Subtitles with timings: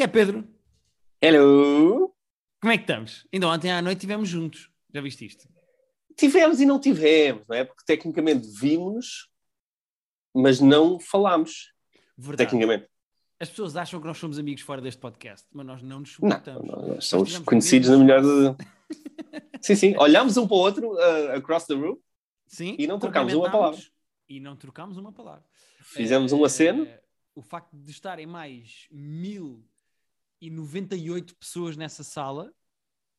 [0.00, 0.48] que é, Pedro?
[1.20, 2.14] Hello!
[2.58, 3.26] Como é que estamos?
[3.30, 4.70] Ainda ontem à noite estivemos juntos.
[4.94, 5.46] Já viste isto?
[6.16, 7.64] Tivemos e não tivemos, não é?
[7.64, 9.28] Porque tecnicamente vimos,
[10.34, 11.74] mas não falámos.
[12.16, 12.48] Verdade.
[12.48, 12.88] Tecnicamente.
[13.38, 16.66] As pessoas acham que nós somos amigos fora deste podcast, mas nós não nos suportamos.
[16.66, 18.56] não, nós somos tivemos conhecidos na melhor de.
[19.60, 19.94] sim, sim.
[19.98, 21.98] Olhámos um para o outro uh, across the room,
[22.46, 23.92] Sim, E não trocámos uma cumprimentámos
[24.30, 25.44] E não trocámos uma palavra.
[25.82, 26.88] fizemos um Eh, aceno.
[27.34, 28.88] O facto de estarem mais
[30.40, 32.52] 1098 pessoas nessa sala,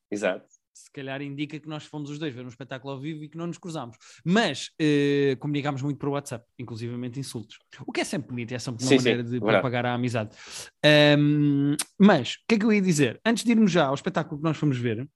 [0.10, 0.46] Exato.
[0.74, 3.38] se calhar indica que nós fomos os dois ver um espetáculo ao vivo e que
[3.38, 3.98] não nos cruzámos.
[4.26, 7.60] Mas eh, comunicámos muito por WhatsApp, inclusivamente insultos.
[7.86, 9.52] O que é sempre bonito, é sempre uma Sim, sim, maneira de verdade.
[9.54, 10.36] propagar a amizade.
[10.84, 13.20] Ahm, mas, o que é que eu ia dizer?
[13.26, 15.08] Antes de irmos já ao espetáculo que nós fomos ver,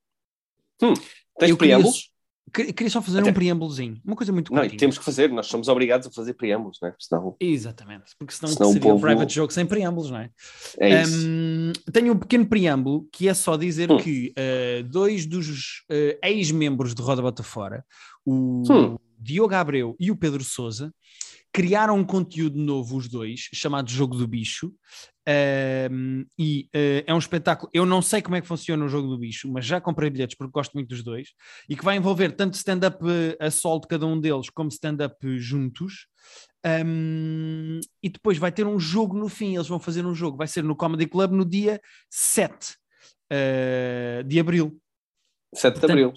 [0.77, 2.11] Tens Eu queria- preâmbulos?
[2.55, 4.79] Que- queria só fazer Até- um preâmbulozinho, uma coisa muito Não, curtinha.
[4.79, 6.95] temos que fazer, nós somos obrigados a fazer preâmbulos, não é?
[6.97, 10.29] Senão Exatamente, porque senão, Senão seria um povo- private joke sem preâmbulos, não é?
[10.79, 11.27] é isso.
[11.27, 13.97] Hum, tenho um pequeno preâmbulo que é só dizer Hum.
[13.97, 17.83] que uh, dois dos uh, ex-membros de Roda Bota Fora,
[18.25, 18.97] o Hum.
[19.19, 20.93] Diogo Abreu e o Pedro Souza,
[21.51, 24.71] criaram um conteúdo novo, os dois, chamado Jogo do Bicho.
[25.27, 27.69] Um, e uh, é um espetáculo.
[27.73, 30.37] Eu não sei como é que funciona o Jogo do Bicho, mas já comprei bilhetes
[30.37, 31.29] porque gosto muito dos dois.
[31.67, 35.15] E que vai envolver tanto stand-up uh, a solo de cada um deles, como stand-up
[35.37, 36.07] juntos.
[36.65, 39.55] Um, e depois vai ter um jogo no fim.
[39.55, 42.75] Eles vão fazer um jogo, vai ser no Comedy Club no dia 7
[43.31, 44.79] uh, de abril,
[45.55, 46.13] 7 de Abril.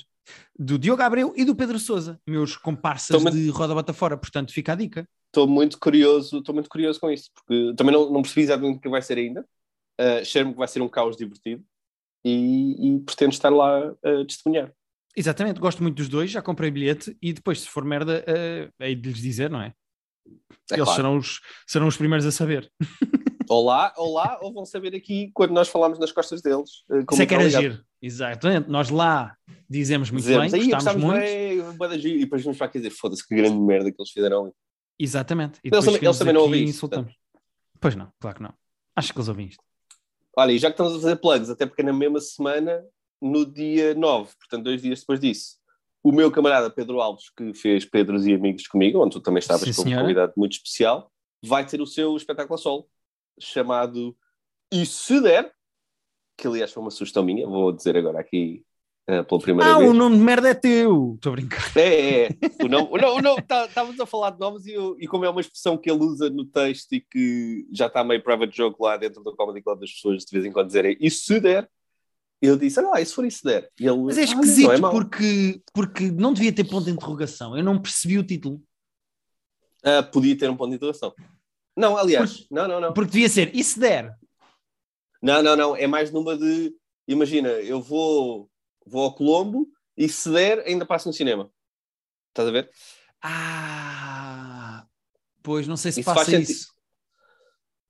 [0.58, 4.16] Do Diogo Abreu e do Pedro Souza, meus comparsas de Roda Bota Fora.
[4.16, 5.08] Portanto, fica a dica.
[5.26, 8.80] Estou muito curioso, estou muito curioso com isso, porque também não, não percebi exatamente o
[8.80, 9.46] que vai ser ainda.
[10.00, 11.62] Uh, Cheiro-me que vai ser um caos divertido
[12.24, 14.72] e, e pretendo estar lá a testemunhar.
[15.16, 18.94] Exatamente, gosto muito dos dois, já comprei bilhete e depois, se for merda, uh, hei
[18.94, 19.74] de lhes dizer, não é?
[20.70, 20.92] É Eles claro.
[20.96, 22.70] serão, os, serão os primeiros a saber.
[23.48, 26.84] Olá, olá, ou vão saber aqui quando nós falamos nas costas deles.
[26.90, 27.84] uh, como Isso é que era estão giro.
[28.00, 29.36] Exatamente, nós lá
[29.68, 31.20] dizemos muito Dizemos, bem, "Aí, gostámos muito.
[31.20, 34.00] bem, bué da giro", e depois vamos para aqui dizer, foda-se que grande merda que
[34.00, 34.52] eles fizeram.
[34.98, 35.58] Exatamente.
[35.64, 37.14] E Eles também- eles também não isso, insultamos.
[37.80, 38.54] Pois não, claro que não.
[38.96, 39.62] Acho que eles ouvem isto.
[40.36, 42.84] Olha, e já que estamos a fazer plugs, até porque é na mesma semana,
[43.20, 45.56] no dia 9, portanto, dois dias depois disso,
[46.02, 49.62] o meu camarada Pedro Alves, que fez Pedros e Amigos comigo, onde tu também estavas
[49.68, 50.02] Sim, como senhora.
[50.02, 51.12] convidado muito especial,
[51.44, 52.88] vai ter o seu espetáculo a solo,
[53.40, 54.16] chamado
[54.72, 55.52] E Se Der,
[56.38, 58.62] que aliás foi uma sugestão minha, vou dizer agora aqui
[59.08, 59.90] eh, pela primeira Ah, vez.
[59.90, 61.14] o nome de merda é teu!
[61.16, 61.76] Estou a brincar.
[61.76, 62.28] É, é, é.
[62.64, 65.08] O nome, o nome, o nome tá- estávamos a falar de nomes e, eu- e
[65.08, 68.56] como é uma expressão que ele usa no texto e que já está meio private
[68.56, 71.40] joke lá dentro do Comedy Club das pessoas de vez em quando dizerem e se
[71.40, 71.68] der,
[72.40, 73.68] eu disse, ah, se for isso der?
[73.80, 76.92] Ele, Mas é "Ah, esquisito não é mau." porque, porque não devia ter ponto de
[76.92, 77.56] interrogação.
[77.56, 78.62] Eu não percebi o título.
[79.82, 81.12] Ah, podia ter um ponto de interrogação.
[81.76, 82.92] Não, aliás, não, não, não.
[82.92, 84.14] Porque devia ser, e se der?
[85.20, 85.76] Não, não, não.
[85.76, 86.74] É mais numa de,
[87.06, 88.50] imagina, eu vou,
[88.86, 91.50] vou ao Colombo e se der, ainda passo no cinema.
[92.28, 92.70] Estás a ver?
[93.20, 94.86] Ah,
[95.42, 96.72] pois não sei se Isso passa isso.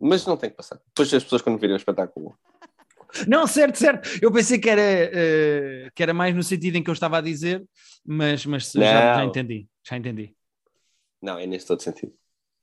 [0.01, 0.81] Mas não tem que passar.
[0.87, 2.39] Depois as pessoas quando virem o espetáculo.
[3.27, 4.19] Não, certo, certo.
[4.23, 7.23] Eu pensei que era, eh, que era mais no sentido em que eu estava a
[7.23, 7.67] dizer,
[8.05, 9.67] mas, mas já, já entendi.
[9.83, 10.37] Já entendi.
[11.21, 12.13] Não, é nesse todo sentido.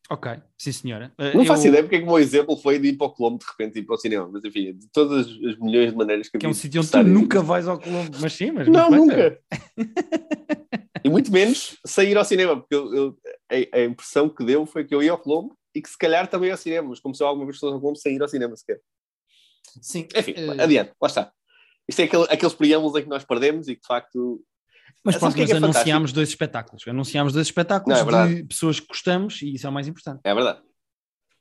[0.10, 1.12] Ok, sim senhora.
[1.18, 3.08] Eh, Não eu- faço ideia porque é que o meu exemplo foi de ir para
[3.08, 4.30] o Colombo de repente e ir para o cinema.
[4.32, 7.04] Mas enfim, de todas as milhões de maneiras que Que é um sítio onde tu
[7.04, 9.40] nunca vais ao Colombo, mas sim, mas Não, nunca.
[11.04, 13.18] e muito menos sair ao cinema, porque eu, eu-
[13.52, 16.28] a, a impressão que deu foi que eu ia ao Colombo e que se calhar
[16.28, 18.28] também ao cinema, mas como se eu alguma vez fosse ao Colombo sem ir ao
[18.28, 18.80] cinema sequer.
[19.82, 20.08] Sim.
[20.16, 21.32] Enfim, Eh, adiante, lá está.
[21.88, 24.42] Isto é aquele, aqueles preâmbulos em que nós perdemos e que de facto.
[25.04, 26.88] Mas Sabes pronto, é que é anunciámos dois espetáculos.
[26.88, 30.22] Anunciámos dois espetáculos Não, é de pessoas que gostamos e isso é o mais importante.
[30.24, 30.62] É verdade.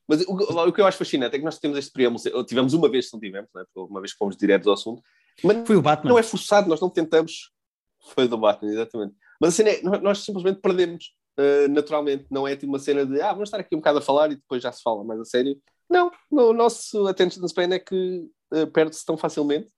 [0.07, 2.91] Mas o, o que eu acho fascinante é que nós temos este preâmbulo, tivemos uma
[2.91, 3.65] vez, se não tivemos, é?
[3.65, 5.03] Porque uma vez que fomos diretos ao assunto,
[5.43, 6.11] mas Foi o Batman.
[6.11, 7.51] não é forçado, nós não tentamos.
[8.15, 9.15] Foi do Batman, exatamente.
[9.41, 12.27] Mas a cena é, nós- simplesmente perdemos uh, naturalmente.
[12.31, 14.37] Não é tipo uma cena de, ah, vamos estar aqui um bocado a falar e
[14.37, 15.59] depois já se fala mais a sério.
[15.89, 19.69] Não, o nosso attention span é que uh, perde-se tão facilmente.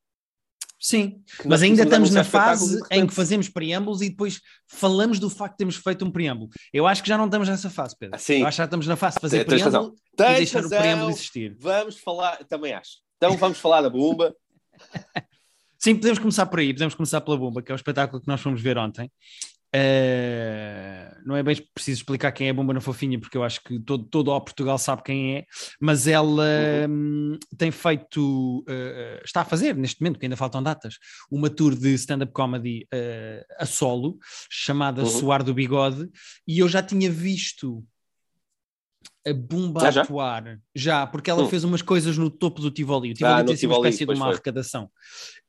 [0.79, 5.53] Sim, mas ainda estamos na fase em que fazemos preâmbulos e depois falamos do facto
[5.53, 6.51] de termos feito um preâmbulo.
[6.73, 8.19] Eu acho que já não estamos nessa fase, Pedro.
[8.19, 8.41] Sim.
[8.41, 9.95] Eu acho que já estamos na fase de fazer Tens preâmbulo razão.
[10.13, 10.79] e Tens deixar razão.
[10.79, 11.57] o preâmbulo existir.
[11.59, 12.99] Vamos falar, também acho.
[13.17, 14.35] Então vamos falar da bomba.
[15.79, 18.41] Sim, podemos começar por aí, podemos começar pela Bomba, que é o espetáculo que nós
[18.41, 19.11] fomos ver ontem.
[19.75, 23.61] Eh, não é bem preciso explicar quem é a Bomba na Fofinha, porque eu acho
[23.63, 25.45] que todo, todo o Portugal sabe quem é,
[25.81, 30.95] mas ela hum, tem feito, eh, está a fazer neste momento, que ainda faltam datas,
[31.31, 34.19] uma tour de stand-up comedy eh, a solo,
[34.51, 35.09] chamada Uhum.
[35.09, 36.09] Suar do Bigode,
[36.47, 37.85] e eu já tinha visto
[39.27, 40.03] a Bumba Ah, já?
[40.03, 40.59] atuar.
[40.75, 41.49] Já, porque ela Hum.
[41.49, 43.11] fez umas coisas no topo do Tivoli.
[43.11, 44.91] O Tivoli Ah, tem sido uma espécie de uma arrecadação.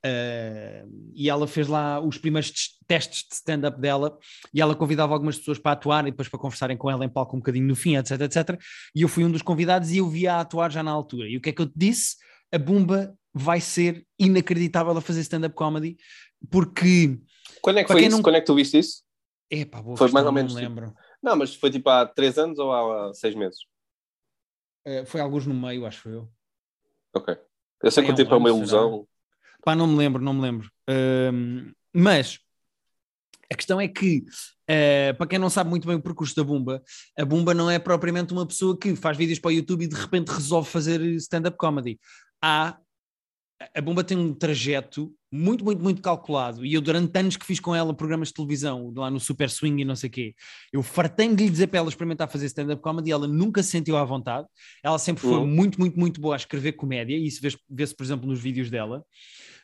[0.06, 4.18] Uh, e ela fez lá os primeiros tes- testes de stand-up dela
[4.54, 7.36] e ela convidava algumas pessoas para atuar e depois para conversarem com ela em palco
[7.36, 8.60] um bocadinho no fim, etc, etc.
[8.96, 11.28] E eu fui um dos convidados e eu vi a atuar já na altura.
[11.28, 12.16] E o que é que eu te disse?
[12.54, 15.98] A Bumba vai ser inacreditável a fazer stand-up comedy
[16.50, 17.20] porque...
[17.62, 18.12] Quando é que foi isso?
[18.16, 19.04] não- Quando é que tu viste isso?
[19.50, 20.96] Epá, boa Foi questão, mais ou não menos me tipo- lembro.
[21.28, 23.60] Não, mas foi tipo há três anos ou há seis meses?
[24.88, 26.32] Uh, foi alguns no meio, acho eu.
[27.14, 27.38] Ok.
[27.84, 29.06] Eu sei que o tempo é uma ilusão.
[29.62, 30.72] Pá, não me lembro, não me lembro.
[31.94, 32.40] Mas
[33.52, 34.24] a questão é que,
[34.68, 36.82] eh, para quem não sabe muito bem o percurso da Bumba,
[37.18, 39.96] a Bumba não é propriamente uma pessoa que faz vídeos para o YouTube e de
[39.96, 42.00] repente resolve fazer stand-up comedy.
[42.42, 42.78] Há.
[43.76, 46.66] A Bumba tem um trajeto muito, muito, muito calculado.
[46.66, 49.82] E eu, durante anos que fiz com ela programas de televisão, lá no Super Swing
[49.82, 50.36] e não sei o quê,
[50.72, 53.70] eu fartei-me de lhe dizer para ela experimentar fazer stand-up comedy e ela nunca se
[53.72, 54.48] sentiu à vontade.
[54.84, 55.48] Ela sempre foi Uhum.
[55.48, 58.70] muito, muito, muito boa a escrever comédia, e isso vê-se, vê-se, por exemplo, nos vídeos
[58.70, 59.04] dela.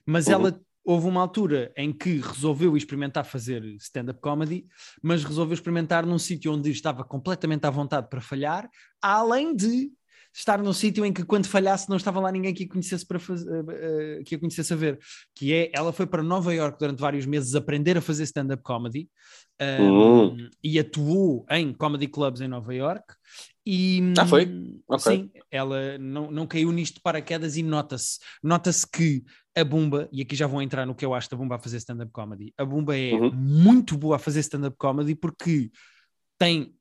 [0.06, 0.34] Mas Uhum.
[0.34, 4.66] ela houve uma altura em que resolveu experimentar fazer stand-up comedy,
[5.02, 8.70] mas resolveu experimentar num sítio onde estava completamente à vontade para falhar,
[9.02, 9.90] além de
[10.34, 13.20] estar num sítio em que quando falhasse não estava lá ninguém que a conhecesse para
[13.20, 15.00] fazer, eh, eh, que a conhecesse a ver,
[15.36, 19.10] que é, ela foi para Nova York durante vários meses aprender a fazer stand-up comedy
[19.62, 20.50] um, Hum.
[20.64, 23.06] e atuou em comedy clubs em Nova York
[23.66, 24.46] e Ah, foi?
[24.48, 25.02] hum, Ok.
[25.04, 29.24] sim, ela não, não caiu nisto de paraquedas e nota-se nota-se que
[29.56, 31.78] a Bumba, e aqui já vou entrar no que eu acho da Bumba a fazer
[31.78, 33.32] stand-up comedy, a Bumba é Uhum.
[33.32, 35.70] muito boa a fazer stand-up comedy porque
[36.40, 36.76] tem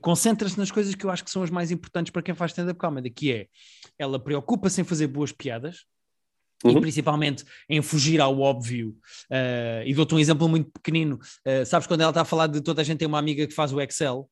[0.00, 2.78] concentra-se nas coisas que eu acho que são as mais importantes para quem faz stand-up
[2.78, 3.46] comedy, que é
[3.98, 5.84] ela preocupa-se em fazer boas piadas
[6.64, 6.80] e Uhum.
[6.80, 8.96] principalmente em fugir ao óbvio.
[9.30, 11.18] eh, e dou-te um exemplo muito pequenino.
[11.44, 13.54] Eh, sabes quando ela está a falar de toda a gente tem uma amiga que
[13.54, 14.28] faz o Excel?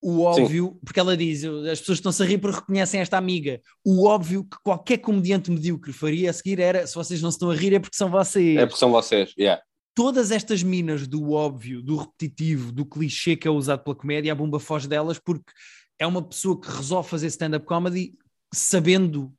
[0.00, 3.60] O óbvio, porque ela diz, as pessoas estão-se a rir porque reconhecem esta amiga.
[3.84, 7.50] O óbvio que qualquer comediante medíocre faria a seguir era: se vocês não se estão
[7.50, 9.32] a rir é porque são vocês É porque são vocês.
[9.36, 9.60] Yeah.
[9.96, 14.34] Todas estas minas do óbvio, do repetitivo, do clichê que é usado pela comédia, a
[14.34, 15.50] Bumba foge delas porque
[15.98, 18.14] é uma pessoa que resolve fazer stand-up comedy
[18.52, 19.32] sabendo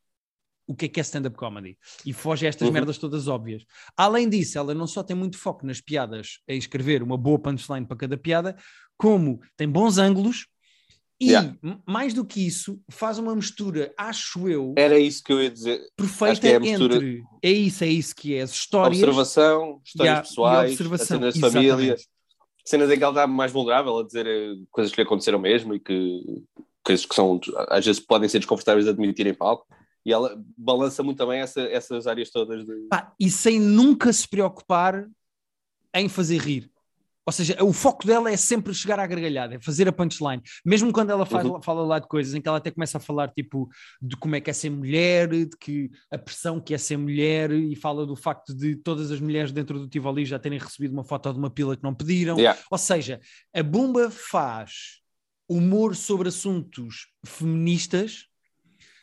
[0.68, 2.74] o que é que é stand-up comedy e foge a estas Uhum.
[2.74, 3.64] merdas todas óbvias.
[3.96, 7.86] Além disso, ela não só tem muito foco nas piadas, em escrever uma boa punchline
[7.86, 8.58] para cada piada,
[8.98, 10.48] como tem bons ângulos
[11.20, 11.58] e, Yeah.
[11.86, 15.82] mais do que isso, faz uma mistura, acho eu, Era isso que eu ia dizer.
[15.96, 17.24] perfeita é entre.
[17.42, 18.42] É isso, é isso que é.
[18.42, 19.00] As histórias.
[19.02, 21.96] Observação, histórias Yeah, pessoais, observação, cenas de família,
[22.64, 25.74] cenas em que ela está mais vulnerável a dizer eh, coisas que lhe aconteceram mesmo
[25.74, 26.22] e que
[26.84, 27.40] coisas que são
[27.70, 29.66] às vezes podem ser desconfortáveis de admitir em palco.
[30.06, 32.74] E ela balança muito também essa- essas áreas todas de.
[32.90, 35.06] Pá, e sem nunca se preocupar
[35.94, 36.72] em fazer rir.
[37.28, 40.42] Ou seja, o foco dela é sempre chegar à gargalhada, é fazer a punchline.
[40.66, 41.62] Mesmo quando ela faz- Uhum.
[41.62, 43.68] fala lá de coisas em que ela até começa a falar tipo
[44.02, 47.52] de como é que é ser mulher, de que a pressão que é ser mulher,
[47.52, 51.04] e fala do facto de todas as mulheres dentro do Tivoli já terem recebido uma
[51.04, 52.38] foto de uma pila que não pediram.
[52.38, 52.58] Yeah.
[52.72, 53.20] Ou seja,
[53.54, 55.02] a Bumba faz
[55.50, 58.28] humor sobre assuntos feministas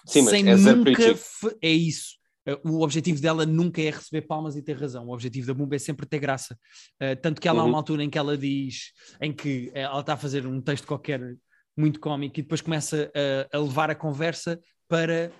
[0.06, 1.02] Sim, mas sem é nunca
[1.62, 2.16] é isso.
[2.46, 5.06] Uh, O objetivo dela nunca é receber palmas e ter razão.
[5.06, 6.58] O objetivo da Bumba é sempre ter graça.
[7.00, 7.70] Uh, tanto que ela há Uhum.
[7.70, 10.86] uma altura em que ela diz, em que eh, ela está a fazer um texto
[10.86, 11.20] qualquer
[11.76, 13.10] muito cómico e depois começa
[13.52, 15.32] a, a levar a conversa para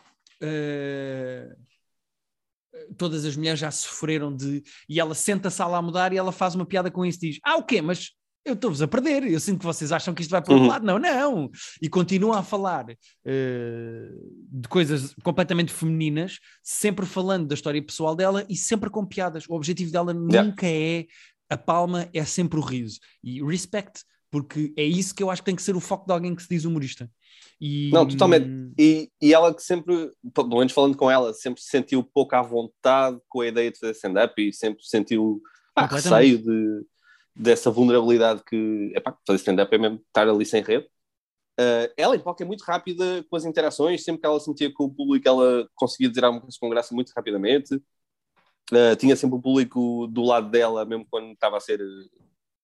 [0.43, 1.57] uh,
[2.97, 4.63] todas as mulheres já sofreram de.
[4.89, 7.39] E ela senta-se lá a mudar e ela faz uma piada com isso e diz:
[7.45, 7.81] Ah, o quê?
[7.81, 8.11] Mas
[8.45, 9.25] eu estou-vos a perder.
[9.25, 10.73] Eu sinto que vocês acham que isto vai para o outro Uhum.
[10.73, 10.85] lado.
[10.87, 11.51] Não, não.
[11.81, 12.87] E continua a falar
[13.25, 14.09] eh,
[14.51, 19.45] de coisas completamente femininas, sempre falando da história pessoal dela e sempre com piadas.
[19.49, 20.43] O objetivo dela Yeah.
[20.49, 21.07] nunca é
[21.51, 22.99] a palma, é sempre o riso.
[23.23, 26.13] E respect, porque é isso que eu acho que tem que ser o foco de
[26.13, 27.11] alguém que se diz humorista.
[27.61, 28.47] E, Não, totalmente.
[28.79, 32.43] E, e ela que sempre, pelo menos falando com ela, sempre se sentiu pouco à
[32.43, 35.41] vontade com a ideia de fazer stand-up e sempre sentiu
[35.77, 36.05] Completamente.
[36.33, 36.87] receio de,
[37.35, 40.87] dessa vulnerabilidade que epá, fazer stand-up é mesmo estar ali sem rede.
[41.59, 44.85] Uh, ela em palco é muito rápida com as interações, sempre que ela sentia com
[44.85, 47.75] o público, ela conseguia dizer alguma coisa com graça muito rapidamente.
[48.73, 51.81] Uh, tinha sempre o público do lado dela, mesmo quando estava a ser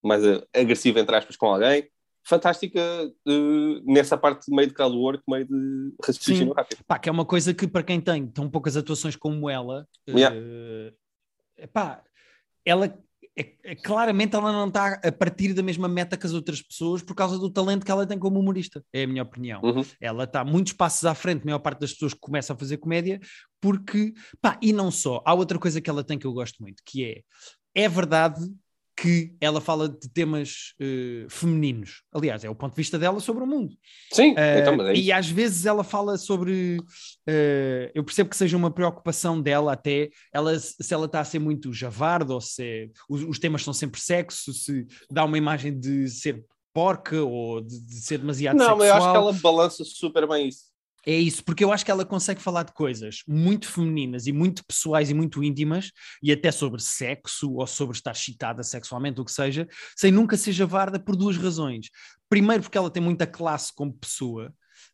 [0.03, 0.23] mais
[0.55, 1.89] agressiva, entre aspas, com alguém.
[2.23, 2.81] Fantástica
[3.29, 6.53] uh, nessa parte de meio de crowdwork, meio de raciocínio Sim.
[6.55, 6.85] rápido.
[6.85, 10.37] Pá, que é uma coisa que para quem tem tão poucas atuações como ela, Yeah.
[11.73, 12.03] pá,
[12.65, 12.99] ela
[13.41, 17.03] é, é- claramente ela não está a partir da mesma meta que as outras pessoas
[17.03, 19.61] por causa do talento que ela tem como humorista, é a minha opinião.
[19.63, 19.85] Uhum.
[20.01, 22.77] Ela está muitos passos à frente, a maior parte das pessoas que começam a fazer
[22.77, 23.21] comédia,
[23.61, 26.83] porque, pá, e não só, há outra coisa que ela tem que eu gosto muito,
[26.85, 27.23] que é,
[27.75, 28.41] é verdade
[29.01, 32.03] que ela fala de temas uh, femininos.
[32.13, 33.75] Aliás, é o ponto de vista dela sobre o mundo.
[34.13, 36.77] Sim, uh, então, mas é E às vezes ela fala sobre.
[37.27, 41.39] Uh, eu percebo que seja uma preocupação dela, até ela, se ela está a ser
[41.39, 45.79] muito javarda, ou se é, os, os, temas são sempre sexo, se dá uma imagem
[45.79, 48.79] de ser porca ou de, de ser demasiado Não, sexual.
[48.79, 50.70] mas eu acho que ela balança super bem isso.
[51.07, 54.65] É isso, porque eu acho que ela consegue falar de coisas muito femininas e muito
[54.65, 55.91] pessoais e muito íntimas,
[56.23, 59.67] e até sobre sexo ou sobre estar excitada sexualmente, o que seja,
[59.97, 61.89] sem nunca ser javarda por duas razões.
[62.29, 64.53] Primeiro, porque ela tem muita classe como pessoa.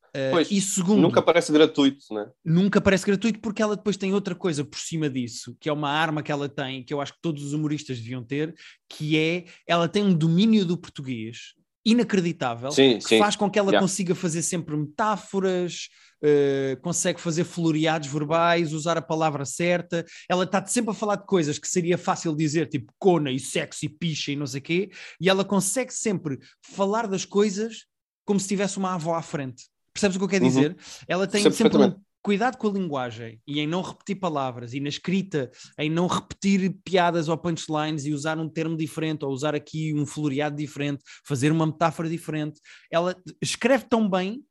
[0.08, 2.30] Uh, pois, e segundo, nunca parece gratuito, né?
[2.42, 5.90] Nunca parece gratuito porque ela depois tem outra coisa por cima disso, que é uma
[5.90, 8.54] arma que ela tem, que eu acho que todos os humoristas deviam ter,
[8.88, 11.54] que é ela tem um domínio do português
[11.86, 13.18] inacreditável, sim, que sim.
[13.18, 13.80] faz com que ela Yeah.
[13.80, 15.88] consiga fazer sempre metáforas,
[16.22, 20.04] uh, consegue fazer floreados verbais, usar a palavra certa.
[20.28, 23.86] Ela está sempre a falar de coisas que seria fácil dizer, tipo cona e sexo
[23.86, 24.90] e picha e não sei o quê,
[25.20, 27.86] e ela consegue sempre falar das coisas
[28.24, 29.64] como se tivesse uma avó à frente.
[29.94, 30.50] Percebes o que eu quero Uhum.
[30.50, 30.76] dizer?
[31.08, 32.00] Ela tem Percebo sempre um.
[32.26, 36.76] Cuidado com a linguagem e em não repetir palavras e na escrita em não repetir
[36.84, 41.52] piadas ou punchlines e usar um termo diferente ou usar aqui um floreado diferente, fazer
[41.52, 42.60] uma metáfora diferente.
[42.90, 44.44] Ela escreve tão bem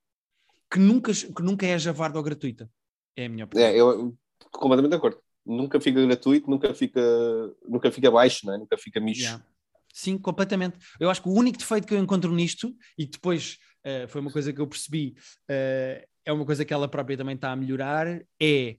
[0.71, 2.71] que nunca, que nunca é javarda ou gratuita.
[3.13, 3.67] É a minha opinião.
[3.67, 4.15] É, eu
[4.53, 5.19] completamente de acordo.
[5.45, 7.01] Nunca fica gratuito, nunca fica,
[7.67, 8.57] nunca fica baixo, né?
[8.57, 9.23] nunca fica micho.
[9.23, 9.45] Yeah.
[9.93, 10.77] Sim, completamente.
[10.97, 14.31] Eu acho que o único defeito que eu encontro nisto, e depois uh, foi uma
[14.31, 15.13] coisa que eu percebi,
[15.51, 18.07] uh, é uma coisa que ela própria também está a melhorar,
[18.41, 18.75] é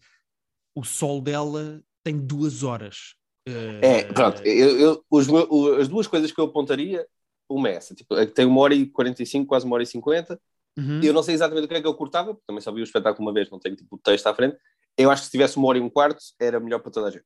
[0.74, 3.14] o sol dela tem duas horas.
[3.48, 7.06] Uh, É, pronto, eu, eu- os o- as duas coisas que eu apontaria,
[7.48, 10.38] uma é essa, tipo, é tem uma hora e 45, quase uma hora e 50,
[10.76, 11.00] uhum.
[11.02, 12.84] eu não sei exatamente o que é que eu cortava, porque também só vi o
[12.84, 14.56] espetáculo uma vez, não tenho tipo o texto à frente,
[14.98, 17.10] eu acho que se tivesse uma hora e um quarto, era melhor para toda a
[17.10, 17.24] gente.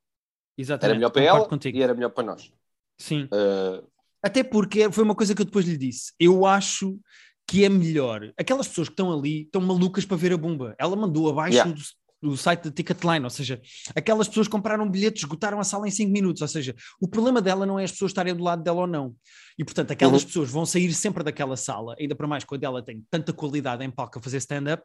[0.58, 0.84] Exatamente.
[0.90, 1.78] Era melhor para ela contigo.
[1.78, 2.52] e era melhor para nós.
[2.98, 3.24] Sim.
[3.24, 3.88] Uh,
[4.22, 6.12] Até porque foi uma coisa que eu depois lhe disse.
[6.20, 7.00] Eu acho
[7.50, 8.32] que é melhor.
[8.38, 10.74] Aquelas pessoas que estão ali estão malucas para ver a bomba.
[10.78, 11.72] Ela mandou abaixo Yeah.
[12.22, 13.60] do, do site da Ticketline, ou seja,
[13.96, 16.42] aquelas pessoas compraram bilhetes, esgotaram a sala em 5 minutos.
[16.42, 19.16] Ou seja, o problema dela não é as pessoas estarem do lado dela ou não.
[19.58, 20.28] E portanto, aquelas Uhum.
[20.28, 23.90] pessoas vão sair sempre daquela sala, ainda para mais quando ela tem tanta qualidade em
[23.90, 24.84] palco a fazer stand-up.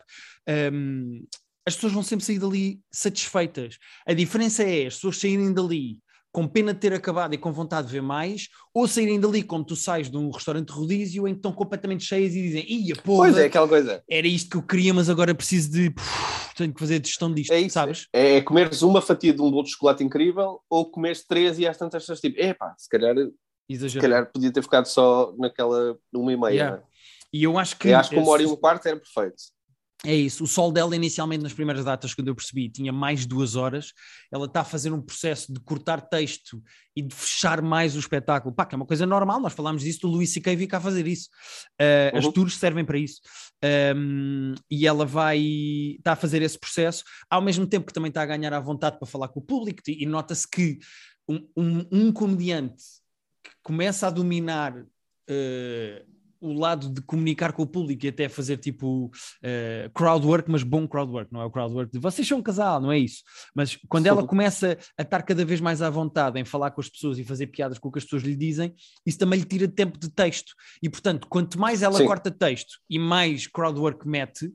[0.74, 1.24] hum,
[1.68, 3.78] as pessoas vão sempre sair dali satisfeitas.
[4.08, 6.00] A diferença é as pessoas saírem dali
[6.36, 9.64] com pena de ter acabado e com vontade de ver mais, ou saírem dali como
[9.64, 13.30] tu sais de um restaurante rodízio em que estão completamente cheias e dizem, ia porra,
[13.30, 14.04] pois é, aquela coisa.
[14.10, 17.54] era isto que eu queria, mas agora preciso de, puf, tenho que fazer gestão disto,
[17.54, 18.10] É isso, sabes?
[18.12, 21.66] É, é comeres uma fatia de um bolo de chocolate incrível ou comeres três e
[21.66, 23.32] às tantas estás tipo, epá, se calhar, se
[23.70, 24.12] Exagerado.
[24.12, 26.52] calhar podia ter ficado só naquela uma e meia.
[26.52, 26.76] Yeah.
[26.76, 26.84] né?
[27.32, 29.42] E eu acho que Eu acho que uma hora e um quarto era perfeito.
[30.04, 33.28] É isso, o sol dela inicialmente nas primeiras datas, quando eu percebi, tinha mais de
[33.28, 33.92] duas horas,
[34.32, 36.62] ela está a fazer um processo de cortar texto
[36.96, 40.02] e de fechar mais o espetáculo, pá, que é uma coisa normal, nós falámos disso
[40.02, 40.56] do Luís C.K.
[40.56, 41.30] vir cá fazer isso,
[41.82, 42.32] Uh, as Uhum.
[42.34, 43.22] tours servem para isso,
[43.64, 45.40] Um, e ela vai,
[45.98, 49.00] está a fazer esse processo, ao mesmo tempo que também está a ganhar à vontade
[49.00, 50.78] para falar com o público, e e nota-se que
[51.28, 52.84] um, um, um comediante
[53.44, 54.78] que começa a dominar...
[54.78, 56.15] uh,
[56.46, 60.64] o lado de comunicar com o público e até fazer tipo uh, crowd work, mas
[60.64, 63.00] bom crowd work, não é o crowd work de vocês são um casal, não é
[63.00, 63.24] isso.
[63.54, 64.28] Mas quando ela Sim.
[64.28, 67.48] começa a estar cada vez mais à vontade em falar com as pessoas e fazer
[67.48, 68.74] piadas com o que as pessoas lhe dizem,
[69.06, 70.54] isso também lhe tira tempo de texto.
[70.82, 72.06] E portanto, quanto mais ela Sim.
[72.06, 74.54] corta texto e mais crowd work mete,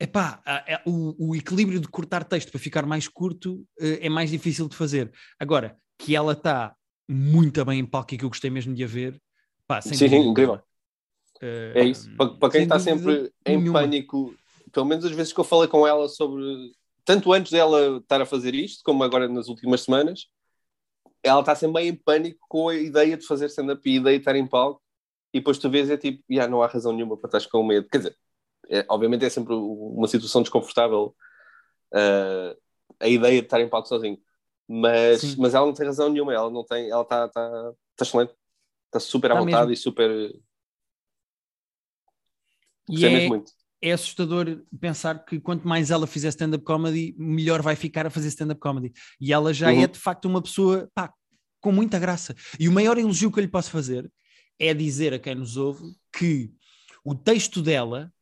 [0.00, 0.42] epá,
[0.86, 4.74] o, o equilíbrio de cortar texto para ficar mais curto eh, é mais difícil de
[4.74, 5.12] fazer.
[5.38, 6.74] Agora, que ela está
[7.06, 9.20] muito bem em palco e que eu gostei mesmo de a ver,
[9.66, 10.60] pá, sem Sim, dúvida incrível.
[11.40, 12.10] Eh, É isso.
[12.16, 13.80] Para, para quem está sempre em nenhuma.
[13.80, 14.34] pânico,
[14.72, 16.72] pelo menos as vezes que eu falei com ela sobre,
[17.04, 20.26] tanto antes dela estar a fazer isto, como agora nas últimas semanas,
[21.22, 24.16] ela está sempre bem em pânico com a ideia de fazer stand-up e a ideia
[24.18, 24.82] de estar em palco,
[25.32, 27.88] e depois tu vês é tipo, já não há razão nenhuma para estar com medo.
[27.88, 28.16] Quer dizer,
[28.68, 31.14] é- obviamente é sempre uma situação desconfortável
[31.94, 32.56] ah,
[33.00, 34.18] a ideia de estar em palco sozinho,
[34.68, 35.36] mas, Sim.
[35.38, 38.32] mas ela não tem razão nenhuma, ela não tem, ela está tá, tá excelente,
[38.86, 39.72] está super à Tá vontade mesmo.
[39.72, 40.40] e super.
[42.88, 43.52] E é, muito.
[43.82, 48.28] é assustador pensar que quanto mais ela fizer stand-up comedy, melhor vai ficar a fazer
[48.28, 48.92] stand-up comedy.
[49.20, 49.82] E ela já Uhum.
[49.82, 51.12] é de facto uma pessoa pá,
[51.60, 52.34] com muita graça.
[52.58, 54.10] E o maior elogio que eu lhe posso fazer
[54.58, 56.50] é dizer a quem nos ouve que
[57.04, 58.12] o texto dela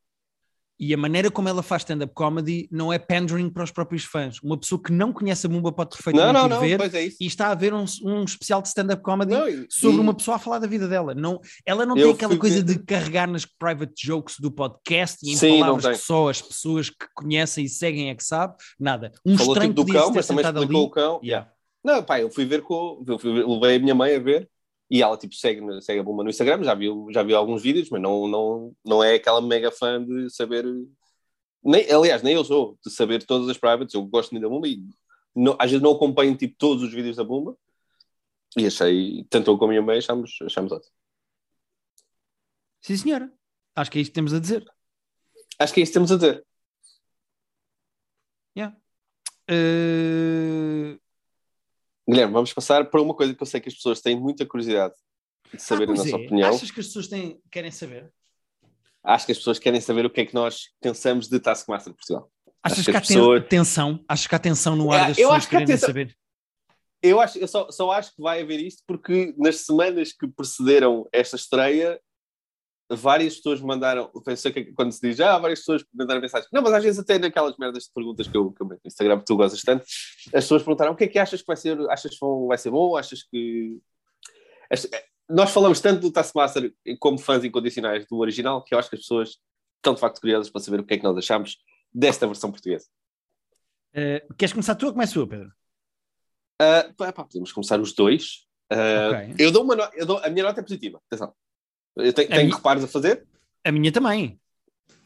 [0.79, 4.41] e a maneira como ela faz stand-up comedy não é pandering para os próprios fãs.
[4.43, 7.05] Uma pessoa que não conhece a Mumba pode Não, perfeitamente não, ir não, ver é
[7.21, 10.15] e está a ver um, um especial de stand-up comedy Não, e- sobre e- uma
[10.15, 11.15] pessoa a falar da vida dela.
[11.15, 15.19] Não, ela não Eu tem aquela coisa ver- de carregar nas private jokes do podcast
[15.27, 18.25] e em Sim, não palavras que só as pessoas que conhecem e seguem é que
[18.25, 18.55] sabe.
[18.79, 19.13] Nada.
[19.27, 20.87] Um Falou estranho tipo do cão, mas também explicou ali.
[20.87, 21.21] o cão.
[21.25, 21.51] Yeah.
[21.85, 23.03] Não, pá, eu fui ver com.
[23.07, 24.49] Eu fui ver- levei a minha mãe a ver
[24.91, 27.91] e ela tipo segue, segue a Bumba no Instagram, já viu, já viu alguns vídeos,
[27.91, 30.65] mas não, não, não é aquela mega fã de saber.
[31.63, 34.69] Nem, aliás, nem eu sou de saber todas as privates, eu gosto muito da Bumba
[34.69, 34.83] e
[35.35, 37.57] não, às vezes não acompanho tipo, todos os vídeos da Bumba.
[38.57, 40.93] E achei, tanto eu como a minha mãe, achamos, achamos ótimo.
[42.81, 43.33] Sim, senhora.
[43.77, 44.65] Acho que é isto que temos a dizer.
[45.59, 46.47] Acho que é isto que temos a dizer.
[48.57, 48.77] Yeah.
[49.51, 50.38] Uh...
[52.09, 54.95] Guilherme, vamos passar para uma coisa que eu sei que as pessoas têm muita curiosidade
[55.53, 56.15] de saber ah, a nossa é.
[56.15, 56.49] opinião.
[56.49, 58.11] Achas que as pessoas têm, querem saber?
[59.05, 61.99] Acho que as pessoas querem saber o que é que nós pensamos de Taskmaster de
[61.99, 62.31] Portugal.
[62.63, 63.47] Achas que, que há pessoas...
[63.47, 64.05] tensão?
[64.09, 65.87] Achas que há tensão no ar é, das pessoas querendo tensão...
[65.87, 66.17] saber?
[67.03, 71.07] Eu, acho, eu só, só acho que vai haver isto porque nas semanas que precederam
[71.13, 72.01] esta estreia
[72.91, 76.73] várias pessoas mandaram, pensei que quando se diz, ah, várias pessoas mandaram mensagens, não, mas
[76.73, 79.27] às vezes até naquelas merdas de perguntas que eu, que eu meto no Instagram, que
[79.27, 82.11] tu gostas tanto, as pessoas perguntaram, o que é que achas que vai ser, achas
[82.11, 83.79] que vai ser bom, achas que...
[85.29, 89.03] Nós falamos tanto do Taskmaster como fãs incondicionais do original, que eu acho que as
[89.03, 89.39] pessoas
[89.77, 91.59] estão de facto curiosas para saber o que é que nós achamos
[91.93, 92.87] desta versão portuguesa.
[93.93, 95.53] Uh, queres começar tu ou começo eu, Pedro?
[96.61, 98.47] Uh, pá, podemos começar os dois.
[98.73, 99.47] Uh, okay.
[99.47, 99.83] Eu dou uma no...
[99.95, 100.19] eu dou...
[100.19, 101.35] a minha nota é positiva, atenção.
[101.99, 103.27] Eu tenho, tenho reparos a fazer?
[103.65, 104.39] A minha também.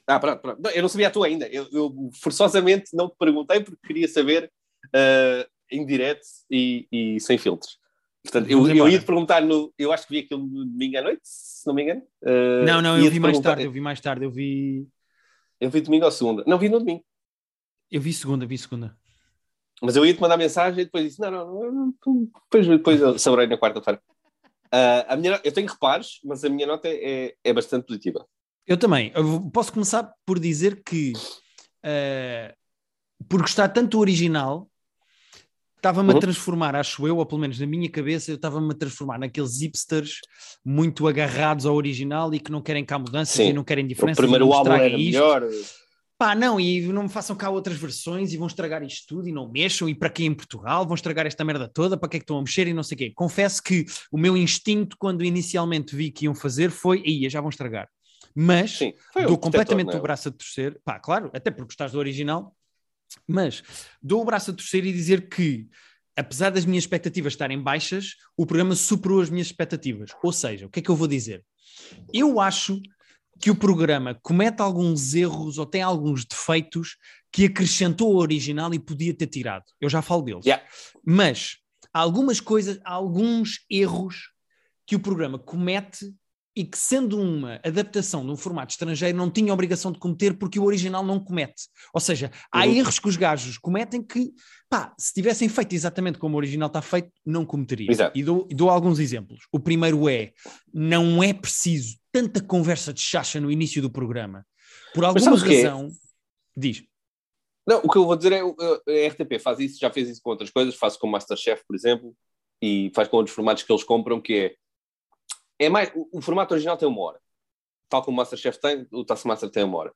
[0.06, 0.68] Ah, pronto, pronto.
[0.68, 1.46] Eu não sabia a tua ainda.
[1.48, 4.50] Eu, eu, forçosamente não te perguntei porque queria saber
[4.86, 7.78] uh, em direto e, e, sem filtros.
[8.22, 9.72] Portanto, eu, eu, ia te perguntar no.
[9.76, 12.02] Eu acho que vi aquilo no domingo à noite, se não me engano.
[12.22, 14.86] Uh, não, não, eu vi mais tarde, eu vi mais tarde, eu vi.
[15.60, 16.44] Eu vi domingo ou segunda?
[16.46, 17.04] Não, vi no domingo.
[17.90, 18.96] Eu vi segunda, vi segunda.
[19.80, 21.94] Mas eu ia te mandar mensagem e depois disse: não, não, não
[22.44, 24.00] depois, depois eu saberei na quarta-feira.
[24.72, 28.26] Uh, a minha, eu tenho reparos, mas a minha nota é, é bastante positiva.
[28.66, 29.12] Eu também.
[29.14, 31.12] Eu posso começar por dizer que,
[31.84, 32.54] uh,
[33.28, 34.70] por gostar tanto do original,
[35.76, 36.16] estava-me uhum.
[36.16, 39.60] a transformar, acho eu, ou pelo menos na minha cabeça, eu estava-me a transformar naqueles
[39.60, 40.20] hipsters
[40.64, 43.50] muito agarrados ao original e que não querem cá mudanças Sim.
[43.50, 44.18] e não querem diferenças.
[44.18, 44.98] O primeiro álbum era isto.
[44.98, 45.42] melhor
[46.22, 49.32] pá, não, e não me façam cá outras versões e vão estragar isto tudo e
[49.32, 52.20] não mexam, e para quem em Portugal vão estragar esta merda toda, para que é
[52.20, 53.12] que estão a mexer e não sei o quê.
[53.12, 57.50] Confesso que o meu instinto, quando inicialmente vi que iam fazer, foi, ia, já vão
[57.50, 57.88] estragar.
[58.32, 58.94] Mas Sim,
[59.26, 59.98] dou completamente é?
[59.98, 62.54] o braço a torcer, pá, claro, até porque estás do original,
[63.26, 63.64] mas
[64.00, 65.66] dou o braço a torcer e dizer que
[66.16, 70.10] apesar das minhas expectativas estarem baixas, o programa superou as minhas expectativas.
[70.22, 71.44] Ou seja, o que é que eu vou dizer?
[72.14, 72.80] Eu acho
[73.40, 76.96] que o programa comete alguns erros ou tem alguns defeitos
[77.32, 79.64] que acrescentou ao original e podia ter tirado.
[79.80, 80.44] Eu já falo deles.
[80.44, 80.64] Yeah.
[81.04, 81.56] Mas
[81.92, 84.30] há algumas coisas, há alguns erros
[84.86, 86.14] que o programa comete
[86.54, 90.58] e que, sendo uma adaptação de um formato estrangeiro, não tinha obrigação de cometer porque
[90.58, 91.68] o original não comete.
[91.94, 92.74] Ou seja, há uhum.
[92.74, 94.32] erros que os gajos cometem que,
[94.68, 97.90] pá, se tivessem feito exatamente como o original está feito, não cometeria.
[98.14, 99.46] E dou, dou, alguns exemplos.
[99.50, 100.32] O primeiro é:
[100.72, 104.46] não é preciso tanta conversa de chacha no início do programa.
[104.94, 105.90] Por alguma razão.
[106.56, 106.84] Diz.
[107.66, 110.30] Não, o que eu vou dizer é a RTP faz isso, já fez isso com
[110.30, 112.14] outras coisas, faz com o Masterchef, por exemplo,
[112.60, 114.54] e faz com outros formatos que eles compram, que é
[115.58, 117.20] é mais, o, o, formato original tem uma hora.
[117.88, 119.92] Tal como o Masterchef tem, o Taskmaster tem uma hora.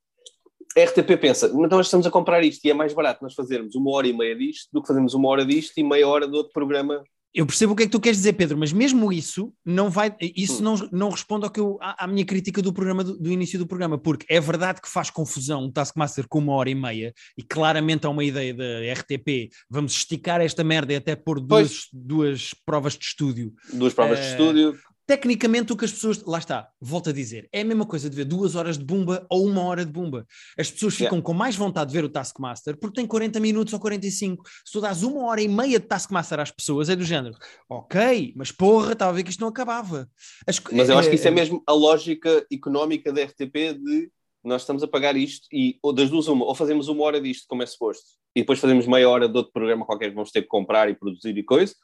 [0.76, 3.74] A RTP pensa, então nós estamos a comprar isto e é mais barato nós fazermos
[3.74, 6.36] uma hora e meia disto do que fazermos uma hora disto e meia hora do
[6.36, 7.02] outro programa
[7.36, 10.16] eu percebo o que é que tu queres dizer, Pedro, mas mesmo isso não vai,
[10.18, 10.62] isso hum.
[10.62, 13.58] não, não responde ao que eu, à, à minha crítica do programa do, do, início
[13.58, 17.12] do programa, porque é verdade que faz confusão um Taskmaster com uma hora e meia,
[17.36, 21.88] e claramente há uma ideia da RTP, vamos esticar esta merda e até pôr duas,
[21.92, 23.52] duas provas de estúdio.
[23.70, 24.78] Duas provas uh, de estúdio.
[25.06, 26.24] Tecnicamente, o que as pessoas.
[26.24, 27.48] Lá está, volto a dizer.
[27.52, 30.26] É a mesma coisa de ver duas horas de Bumba ou uma hora de Bumba.
[30.58, 31.24] As pessoas ficam yeah.
[31.24, 34.42] com mais vontade de ver o Taskmaster porque tem 40 minutos ou 45.
[34.64, 37.36] Se tu dás uma hora e meia de Taskmaster às pessoas, é do género.
[37.68, 40.08] Ok, mas porra, estava a ver que isto não acabava.
[40.46, 40.60] As...
[40.72, 44.10] Mas eu acho que isso é, é mesmo a lógica económica da RTP de
[44.42, 47.46] nós estamos a pagar isto e ou das duas uma, ou fazemos uma hora disto
[47.48, 50.42] como é suposto e depois fazemos meia hora de outro programa qualquer que vamos ter
[50.42, 51.74] que comprar e produzir e coisa,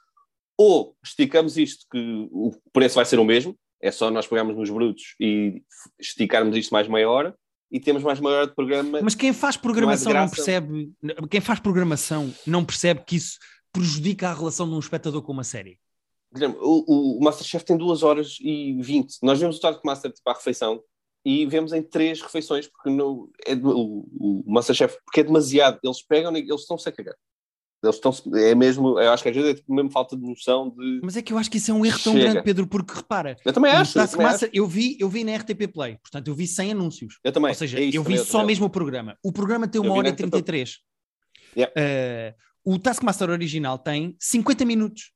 [0.57, 4.71] ou esticamos isto que o preço vai ser o mesmo, é só nós pagarmos nos
[4.71, 5.63] brutos e
[5.99, 7.35] esticarmos isto mais meia hora
[7.71, 9.01] e temos mais meia hora de programa.
[9.03, 10.93] Mas quem faz programação não percebe,
[11.31, 13.39] quem faz programação não percebe que isso
[13.73, 15.79] prejudica a relação de um espectador com uma série.
[16.61, 19.17] O, o Masterchef tem duas horas e vinte.
[19.23, 20.83] Nós vemos o Target Master tipo, à refeição
[21.25, 25.79] e vemos em três refeições porque no, é, o, o Masterchef porque é demasiado.
[25.83, 27.17] Eles pegam, eles estão-se a cagar.
[27.83, 30.71] Eles estão, é mesmo, eu acho que às vezes é tipo mesmo falta de noção
[30.71, 31.01] de.
[31.03, 32.25] Mas é que eu acho que isso é um erro tão Chega.
[32.31, 33.37] grande, Pedro, porque repara.
[33.45, 33.99] Eu também acho.
[33.99, 34.49] Eu, também acho.
[34.53, 37.19] eu, vi, eu vi na RTP Play, portanto eu vi sem anúncios.
[37.25, 37.49] Eu também.
[37.49, 39.19] Ou seja, é eu vi só eu mesmo o programa.
[39.23, 40.79] O programa tem uma hora e 33.
[41.57, 41.75] Yeah.
[42.65, 45.11] Uh, o Taskmaster original tem 50 minutos.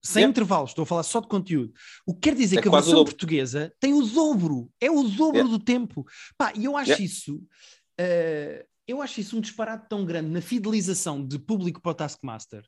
[0.00, 0.30] sem Yeah.
[0.30, 1.72] intervalos, estou a falar só de conteúdo.
[2.06, 5.38] O que quer dizer É que a versão portuguesa tem o dobro, é o dobro
[5.38, 5.50] Yeah.
[5.50, 6.04] do tempo.
[6.38, 7.42] Pá, e eu acho isso,
[7.98, 12.64] eh, eu acho isso um disparate tão grande na fidelização de público para o Taskmaster.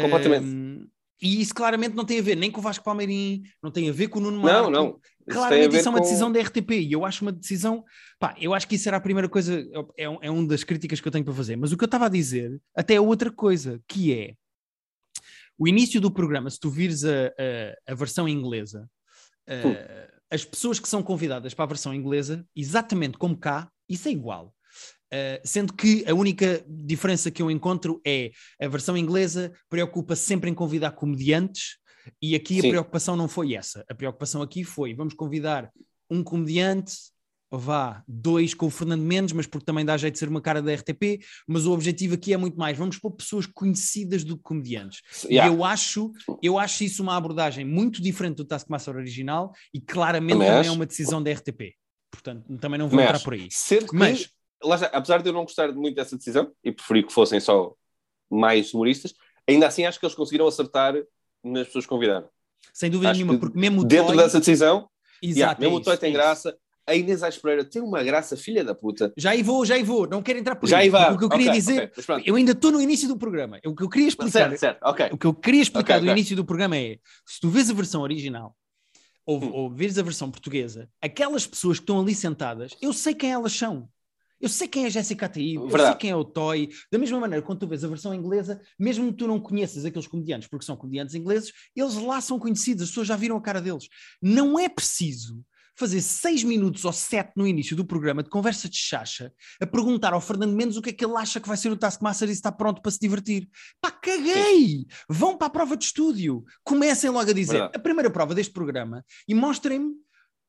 [0.00, 0.46] Completamente.
[0.46, 0.86] Eh,
[1.22, 3.92] e isso claramente não tem a ver nem com o Vasco Palmeirim, não tem a
[3.92, 4.70] ver com o Nuno Não, Marco.
[4.70, 4.86] não.
[4.88, 7.32] Isso tem a Claramente isso é uma com- decisão da RTP e eu acho uma
[7.32, 7.82] decisão.
[8.18, 9.66] Pá, eu acho que isso era a primeira coisa,
[9.96, 11.56] é, um- é uma das críticas que eu tenho para fazer.
[11.56, 14.34] Mas o que eu estava a dizer até é outra coisa, que é
[15.58, 17.28] o início do programa, se tu vires a,
[17.88, 18.88] a, a versão inglesa,
[19.48, 19.74] Hum.
[20.28, 24.52] as pessoas que são convidadas para a versão inglesa, exatamente como cá, isso é igual.
[25.12, 30.50] Uh, sendo que a única diferença que eu encontro é a versão inglesa preocupa-se sempre
[30.50, 31.78] em convidar comediantes
[32.20, 32.70] e aqui a Sim.
[32.70, 33.84] preocupação não foi essa.
[33.88, 35.70] A preocupação aqui foi: vamos convidar
[36.10, 36.94] um comediante,
[37.50, 40.62] vá, dois com o Fernando Mendes, mas porque também dá jeito de ser uma cara
[40.62, 41.20] da RTP.
[41.46, 45.00] Mas o objetivo aqui é muito mais: vamos pôr pessoas conhecidas do que comediantes.
[45.24, 45.50] Yeah.
[45.50, 50.34] E eu acho, eu acho isso uma abordagem muito diferente do Taskmaster original e claramente
[50.34, 51.74] Também também é uma decisão da RTP.
[52.10, 53.48] Portanto, também não vou Também entrar por aí.
[53.92, 54.30] Mas-
[54.62, 57.74] está, apesar de eu não gostar muito dessa decisão e preferir que fossem só
[58.30, 59.14] mais humoristas,
[59.48, 60.94] ainda assim acho que eles conseguiram acertar
[61.44, 62.28] nas pessoas que convidaram.
[62.72, 64.88] Sem dúvida Acho nenhuma, que porque mesmo o Dentro Toy, dessa decisão,
[65.22, 66.56] exato, yeah, mesmo é o Toy tem é graça,
[66.88, 69.12] a Inês Aires Pereira tem uma graça, filha da puta.
[69.16, 70.90] Já aí vou, já aí vou, não quero entrar por Já aí.
[70.90, 72.22] porque O que eu queria Ok, dizer, ok, mas pronto.
[72.28, 73.60] eu ainda estou no início do programa.
[73.64, 75.08] O que eu queria explicar, Certo, certo, ok.
[75.12, 78.02] o que eu queria explicar do início do programa é: se tu vês a versão
[78.02, 78.56] original
[79.24, 79.50] ou, Hum.
[79.52, 83.52] ou vês a versão portuguesa, aquelas pessoas que estão ali sentadas, eu sei quem elas
[83.52, 83.88] são.
[84.40, 86.68] Eu sei quem é a Jéssica Ataíde, eu sei quem é o Toy.
[86.90, 90.06] Da mesma maneira, quando tu vês a versão inglesa, mesmo que tu não conheças aqueles
[90.06, 93.60] comediantes, porque são comediantes ingleses, eles lá são conhecidos, as pessoas já viram a cara
[93.60, 93.88] deles.
[94.20, 95.42] Não é preciso
[95.76, 100.14] fazer seis minutos ou sete no início do programa de conversa de chacha a perguntar
[100.14, 102.32] ao Fernando Mendes o que é que ele acha que vai ser o Taskmaster e
[102.32, 103.48] se está pronto para se divertir.
[103.80, 104.86] Pá, caguei!
[105.08, 106.44] Vão para a prova de estúdio.
[106.64, 107.76] Comecem logo a dizer Verdade.
[107.76, 109.94] a primeira prova deste programa e mostrem-me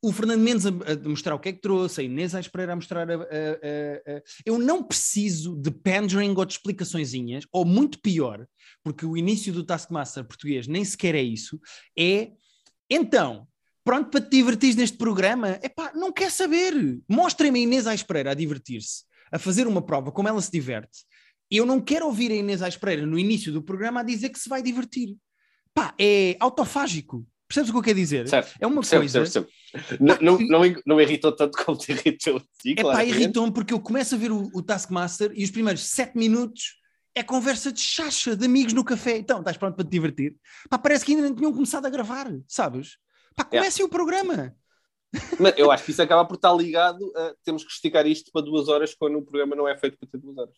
[0.02, 0.72] o Fernando Mendes a,
[1.06, 3.10] mostrar o que é que trouxe, a Inês Aires Pereira a mostrar.
[3.10, 8.48] A, a- a- Eu não preciso de pandering ou de explicaçõezinhas, ou muito pior,
[8.84, 11.60] porque o início do Taskmaster português nem sequer é isso,
[11.98, 12.32] é
[12.90, 13.48] então.
[13.84, 15.52] Pronto para te divertir neste programa?
[15.64, 16.74] Epá, não quer saber.
[17.08, 21.06] Mostrem-me a Inês Aires Pereira a divertir-se, a fazer uma prova como ela se diverte.
[21.50, 24.40] Eu não quero ouvir a Inês Aires Pereira no início do programa a dizer que
[24.40, 25.16] se vai divertir.
[25.74, 27.26] Pá, é autofágico.
[27.48, 28.28] Percebes o que eu quero dizer?
[28.28, 28.56] Certo.
[28.60, 29.20] É uma Percebo, coisa.
[29.20, 30.04] percebo, percebo.
[30.04, 34.16] Não, não, não, irritou tanto como te irritou ti, É pá, irritou-me porque eu começo
[34.16, 36.78] a ver o, o Taskmaster e os primeiros sete minutos
[37.16, 39.18] é conversa de chacha, de amigos no café.
[39.18, 40.36] Então, estás pronto para te divertir?
[40.70, 42.98] Pá, parece que ainda não tinham começado a gravar, sabes?
[43.36, 44.56] Pá, comecem o programa.
[45.40, 48.42] Mas eu acho que isso acaba por estar ligado a temos que esticar isto para
[48.42, 50.56] duas horas quando o programa não é feito para ter duas horas.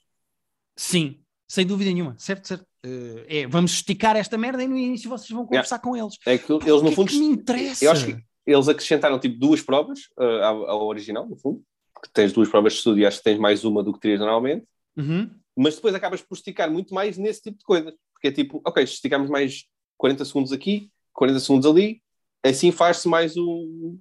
[0.75, 2.15] Sim, sem dúvida nenhuma.
[2.17, 2.65] Certo, certo.
[2.85, 6.15] Eh, é, vamos esticar esta merda e no início vocês vão conversar com eles.
[6.25, 7.83] É que eles, no que é fundo, que me interessa?
[7.83, 11.61] eu acho que eles acrescentaram tipo duas provas uh, ao, ao original, no fundo,
[11.93, 14.19] porque tens duas provas de estudo e acho que tens mais uma do que terias
[14.19, 14.65] normalmente,
[14.97, 15.29] Uhum.
[15.55, 18.85] mas depois acabas por esticar muito mais nesse tipo de coisas, porque é tipo, ok,
[18.85, 19.65] se esticamos mais
[19.97, 22.01] 40 segundos aqui, 40 segundos ali,
[22.43, 23.99] assim faz-se mais um.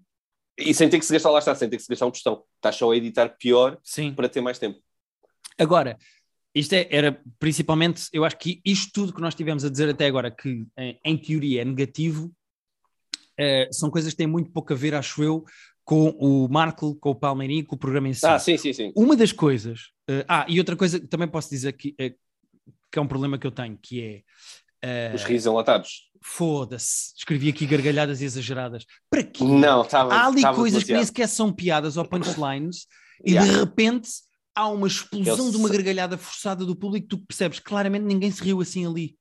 [0.56, 2.42] E sem ter que se gastar, lá está, sem ter que se gastar um tostão.
[2.56, 4.12] Estás só a editar pior Sim.
[4.12, 4.80] para ter mais tempo.
[5.56, 5.96] Agora,
[6.58, 10.06] isto é- era principalmente, eu acho que isto tudo que nós tivemos a dizer até
[10.06, 12.32] agora, que em, em teoria é negativo,
[13.38, 15.44] eh, são coisas que têm muito pouco a ver, acho eu,
[15.84, 18.26] com o Marco, com o Palmeirinho, com o programa em si.
[18.26, 18.92] Ah, sim, sim, sim.
[18.94, 19.90] Uma das coisas.
[20.08, 22.14] eh, ah, e outra coisa que também posso dizer que, eh,
[22.90, 24.22] que é um problema que eu tenho, que é.
[24.82, 26.08] eh, Os risos enlatados.
[26.20, 28.84] Foda-se, escrevi aqui gargalhadas exageradas.
[29.10, 29.44] Para quê?
[29.44, 30.12] Não, estava.
[30.14, 31.06] Há ali coisas que nem demasiado.
[31.06, 32.86] sequer são piadas ou punchlines
[33.24, 33.50] e Yeah.
[33.52, 34.08] de repente
[34.58, 38.60] há uma explosão de uma gargalhada forçada do público tu percebes claramente ninguém se riu
[38.60, 39.16] assim ali.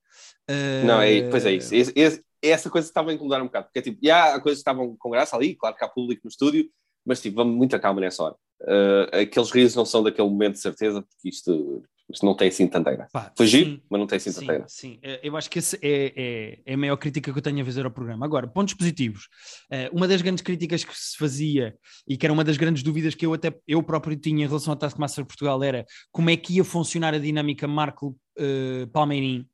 [0.86, 1.74] Não, é, pois é isso.
[1.76, 4.60] Esse- esse- essa coisa estava a incomodar um bocado, porque é tipo, já há coisas
[4.60, 6.70] que estavam com graça ali, claro que há público no estúdio,
[7.06, 8.36] mas tipo, vamos muito calma nessa hora.
[8.62, 12.68] Uh, aqueles risos não são daquele momento de certeza, porque isto, isto não tem assim
[12.68, 13.10] tanta graça.
[13.12, 14.66] Pá, Foi sim, giro, mas não tem assim tanta Sim, graça.
[14.70, 15.00] sim.
[15.02, 17.66] Eh, eu acho que essa é, é, é a maior crítica que eu tenho a
[17.66, 18.26] fazer ao programa.
[18.26, 19.28] Agora, pontos positivos.
[19.70, 21.76] Eh, uma das grandes críticas que se fazia
[22.08, 24.72] e que era uma das grandes dúvidas que eu até eu próprio tinha em relação
[24.74, 29.46] ao Taskmaster Portugal era como é que ia funcionar a dinâmica Marco eh, Palmeirim,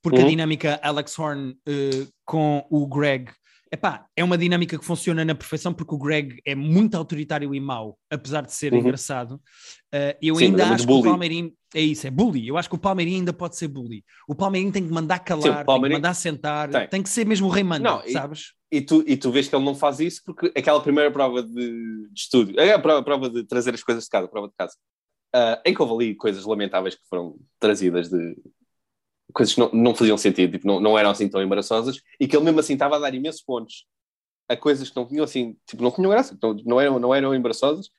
[0.00, 0.28] porque a Uhum.
[0.30, 3.30] dinâmica Alex Horn eh, com o Greg
[3.70, 7.60] Epá, é uma dinâmica que funciona na perfeição porque o Greg é muito autoritário e
[7.60, 8.80] mau, apesar de ser Uhum.
[8.80, 9.40] engraçado.
[9.92, 11.08] Eh, eu Sim, ainda é acho que o bully.
[11.10, 12.48] Palmeirim é isso, é bully.
[12.48, 14.02] Eu acho que o Palmeirim ainda pode ser bully.
[14.26, 16.88] O Palmeirim tem que mandar calar, Sim, tem que mandar sentar, Tem.
[16.88, 17.02] tem.
[17.02, 18.52] que ser mesmo o rei manda, Não, e- sabes?
[18.70, 21.52] E tu, e tu vês que ele não faz isso porque aquela primeira prova de,
[21.54, 24.48] de estúdio, é a prova, a prova de trazer as coisas de casa, a prova
[24.48, 24.74] de casa,
[25.34, 28.36] ah, em que houve ali coisas lamentáveis que foram trazidas de,
[29.32, 32.36] coisas que não, não faziam sentido, tipo, não, não eram assim tão embaraçosas, e que
[32.36, 33.86] ele mesmo assim estava a dar imensos pontos
[34.48, 37.34] a coisas que não tinham assim, tipo, não tinham graça, não, não, eram, não eram
[37.34, 37.90] embaraçosas,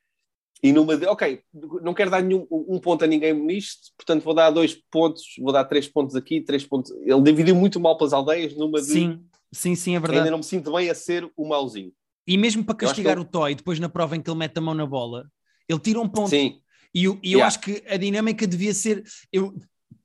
[0.62, 1.42] e numa de, ok,
[1.82, 5.54] não quero dar nenhum um ponto a ninguém nisto, portanto vou dar dois pontos, vou
[5.54, 6.92] dar três pontos aqui, três pontos.
[7.02, 8.88] Ele dividiu muito mal pelas aldeias numa de.
[8.88, 10.20] Sim, sim, sim, é verdade.
[10.20, 11.94] Ainda não me sinto bem a ser o mauzinho.
[12.28, 14.74] E mesmo para castigar o Toy, depois na prova em que ele mete a mão
[14.74, 15.32] na bola,
[15.68, 16.30] ele tira um ponto.
[16.30, 16.60] Sim.
[16.94, 19.04] E, eu, e eu acho que a dinâmica devia ser.
[19.32, 19.56] Eu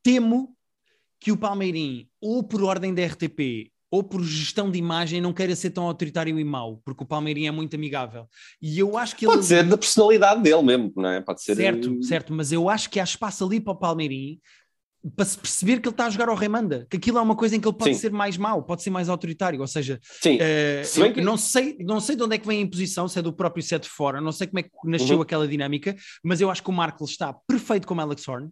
[0.05, 0.54] temo
[1.21, 5.55] que o Palmeirim, ou por ordem da RTP, ou por gestão de imagem, não queira
[5.55, 8.27] ser tão autoritário e mau, porque o Palmeirim é muito amigável.
[8.61, 9.47] E eu acho que Pode ele...
[9.47, 11.21] ser da personalidade dele mesmo, não é?
[11.21, 11.55] Pode ser.
[11.55, 14.41] Certo, certo, mas eu acho que há espaço ali para o Palmeirim
[15.15, 17.55] para se perceber que ele está a jogar ao Remanda, que aquilo é uma coisa
[17.55, 18.01] em que ele pode Sim.
[18.01, 22.01] ser mais mau, pode ser mais autoritário, ou seja, eh, Se que- não, sei, não
[22.01, 24.19] sei de onde é que vem a imposição, se é do próprio set de fora,
[24.19, 25.23] não sei como é que nasceu Uhum.
[25.23, 28.49] aquela dinâmica, mas eu acho que o Marco está perfeito como Alex Horn.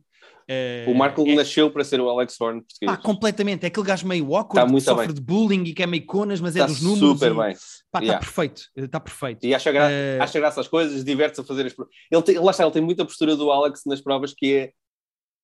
[0.48, 2.90] Eh, O Marco é, nasceu para ser o Alex Horn português.
[2.90, 5.14] pá, completamente, é aquele gajo meio awkward, Tá que sofre bem.
[5.14, 7.08] de bullying e que é meio conas, mas é Está dos números.
[7.20, 7.54] super e, bem.
[7.90, 8.18] Pá, está Yeah.
[8.20, 9.46] perfeito, está perfeito.
[9.46, 11.94] E acha, gra Eh, acha graça às coisas, diverte-se a fazer as provas.
[12.10, 14.72] Ele tem, lá está, ele tem muita postura do Alex nas provas que é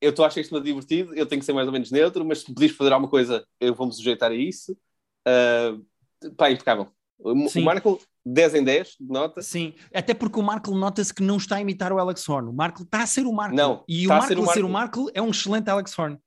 [0.00, 2.38] eu estou a achar isto divertido, eu tenho que ser mais ou menos neutro, mas
[2.40, 4.76] se me pedires fazer alguma coisa, eu vou-me sujeitar a isso.
[5.26, 5.84] Uh,
[6.36, 6.88] pá, impecável.
[7.48, 7.62] Sim.
[7.62, 8.00] o Marco,
[8.32, 9.42] 10 em 10, de nota.
[9.42, 12.48] Sim, até porque o Marco nota-se que não está a imitar o Alex Horn.
[12.48, 13.56] O Marco está a ser o Marco.
[13.56, 14.68] Não, e o está a ser o a ser o.
[14.68, 16.18] Marco é um excelente Alex Horn.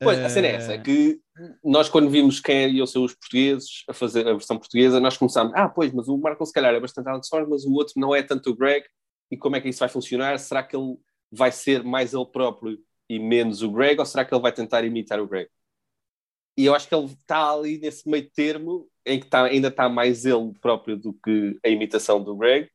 [0.00, 1.20] Pois, a cena é Eh, essa, é que
[1.64, 5.52] nós quando vimos quem iam ser os portugueses a fazer a versão portuguesa, nós começámos,
[5.56, 8.14] ah, pois, mas o Marco se calhar é bastante Alex Horn, mas o outro não
[8.14, 8.86] é tanto o Greg,
[9.30, 10.38] e como é que isso vai funcionar?
[10.38, 10.96] Será que ele
[11.32, 12.78] vai ser mais ele próprio
[13.10, 15.48] e menos o Greg, ou será que ele vai tentar imitar o Greg?
[16.58, 19.88] E eu acho que ele está ali nesse meio termo, em que está, ainda está
[19.88, 22.68] mais ele próprio do que a imitação do Greg.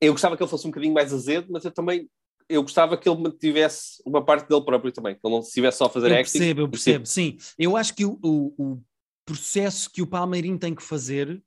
[0.00, 2.08] Eu gostava que ele fosse um bocadinho mais azedo, mas eu também
[2.48, 5.86] eu gostava que ele mantivesse uma parte dele próprio também, que ele não estivesse só
[5.86, 6.38] a fazer eu acting.
[6.38, 7.36] percebo, eu percebo, sim.
[7.58, 8.82] Eu acho que o, o, o
[9.26, 11.42] processo que o Palmeirinho tem que fazer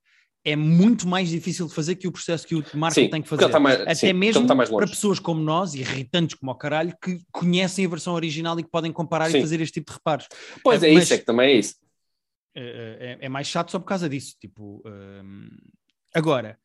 [0.52, 3.30] é muito mais difícil de fazer que o processo que o Marco Sim, tem que
[3.30, 3.60] porque fazer.
[3.60, 7.86] mais- Até sim, mesmo mais para pessoas como nós, irritantes como o caralho, que conhecem
[7.86, 9.38] a versão original e que podem comparar Sim.
[9.38, 10.28] e fazer este tipo de reparos.
[10.64, 11.76] Pois É, é, isso, é que também é isso.
[12.56, 14.36] é, é- é mais chato só por causa disso.
[14.40, 15.50] Tipo, hum,
[16.14, 16.60] agora,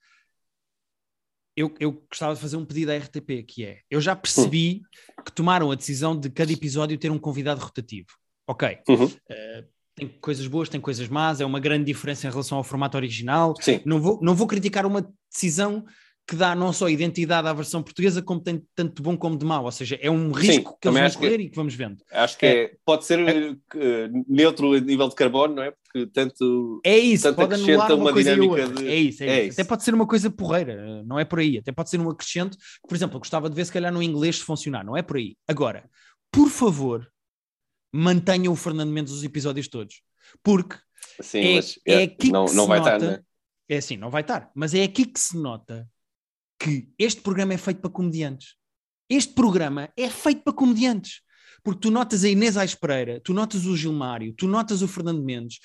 [1.57, 4.83] eu, eu gostava de fazer um pedido à RTP, que é, eu já percebi
[5.25, 8.09] que tomaram a decisão de cada episódio ter um convidado rotativo.
[8.47, 9.11] Ok, Uhum.
[9.94, 13.54] Tem coisas boas, tem coisas más, é uma grande diferença em relação ao formato original.
[13.61, 15.85] Sim, Não vou, não vou criticar uma decisão
[16.26, 19.44] que dá não só identidade à versão portuguesa, como tem tanto de bom como de
[19.44, 19.62] mau.
[19.64, 21.98] Ou seja, é um risco que eles vão correr e que vamos vendo.
[22.11, 23.18] acho que é, pode ser
[23.74, 25.70] eh, neutro a nível de carbono, não é?
[25.70, 26.80] Porque tanto.
[26.83, 29.38] É isso, Portanto, pode anular acrescenta uma, uma coisa dinâmica de- É isso, é, é
[29.40, 29.48] isso.
[29.50, 29.61] isso.
[29.61, 31.59] Até pode ser uma coisa porreira, não é por aí.
[31.59, 32.57] Até pode ser um acrescento.
[32.88, 35.18] Por exemplo, eu gostava de ver se calhar no inglês se funcionar, não é por
[35.18, 35.37] aí.
[35.46, 35.85] Agora,
[36.33, 37.07] por favor,
[37.96, 40.02] mantenham o Fernando Mendes os episódios todos.
[40.42, 40.76] Porque
[41.20, 43.22] Sim, É- mas é aqui não, que não se vai nota- estar, né?
[43.68, 44.50] é assim, não vai estar.
[44.54, 45.88] Mas é aqui que se nota
[46.59, 48.54] que este programa é feito para comediantes.
[49.09, 51.20] Este programa é feito para comediantes.
[51.62, 55.22] Porque tu notas a Inês Aires Pereira, tu notas o Gilmário, tu notas o Fernando
[55.22, 55.61] Mendes.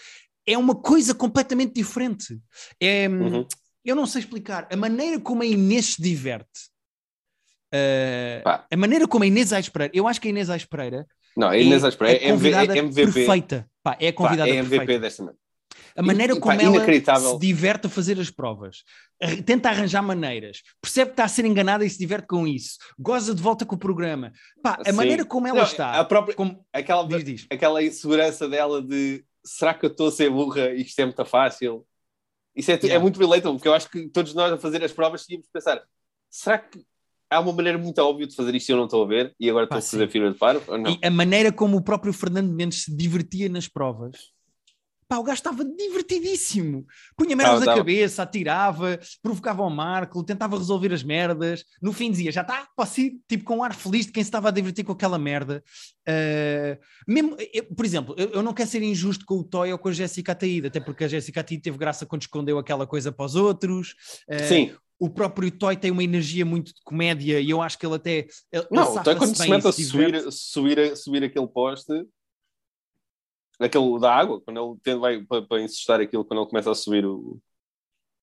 [0.46, 2.39] É uma coisa completamente diferente.
[2.80, 3.48] É, Uhum.
[3.84, 4.68] Eu não sei explicar.
[4.72, 6.70] A maneira como a Inês se diverte.
[7.74, 11.06] uh, a maneira como a Inês Aires Pereira, eu acho que a Inês Aires Pereira
[11.39, 13.13] Não, a Inês Aires Pereira é, é, convidada é MVP.
[13.13, 13.69] perfeita.
[13.82, 14.99] Pá, é a Pá, convidada é MVP perfeita.
[15.02, 15.38] desta semana.
[15.95, 17.32] A maneira E, pá, como ela inacreditável.
[17.32, 18.84] se diverte a fazer as provas,
[19.45, 23.34] tenta arranjar maneiras, percebe que está a ser enganada e se diverte com isso, goza
[23.34, 24.32] de volta com o programa.
[24.62, 24.95] Pá, a Sim.
[24.97, 26.65] maneira como ela Não, está, A própria, como...
[26.73, 27.47] aquela, diz, diz.
[27.49, 31.25] aquela insegurança dela de será que eu estou a ser burra e isto é muito
[31.25, 31.86] fácil?
[32.56, 32.99] Isso é, é Yeah.
[32.99, 35.82] muito relatable, porque eu acho que todos nós a fazer as provas tínhamos de pensar:
[36.30, 36.84] será que
[37.30, 39.50] há uma maneira muito óbvia de fazer isto e eu não estou a ver e
[39.50, 40.62] agora estou a fazer fila de paro?
[40.68, 40.92] Ou não?
[40.92, 44.18] E a maneira como o próprio Fernando Mendes se divertia nas provas.
[45.08, 46.86] Pá, o gajo estava divertidíssimo.
[47.18, 51.65] Punha merdas Tava, na cabeça, atirava, provocava o Marco, tentava resolver as merdas.
[51.82, 54.28] No fim dizia, já está, posso ir, tipo com um ar feliz de quem se
[54.28, 55.63] estava a divertir com aquela merda.
[56.08, 59.80] Uh, mesmo, eu- por exemplo, eu, eu não quero ser injusto com o Toy ou
[59.80, 63.12] com a Jéssica Ataída, até porque a Jéssica Ataída teve graça quando escondeu aquela coisa
[63.12, 63.96] para os outros.
[64.30, 67.86] Uh, Sim, O próprio Toy tem uma energia muito de comédia e eu acho que
[67.86, 68.28] ele até.
[68.52, 72.06] Ele, não, então safa-se quando se mete a subir, subir, subir aquele poste,
[73.60, 76.76] aquele da água, quando ele tem, vai para, para insistar aquilo, quando ele começa a
[76.76, 77.40] subir o.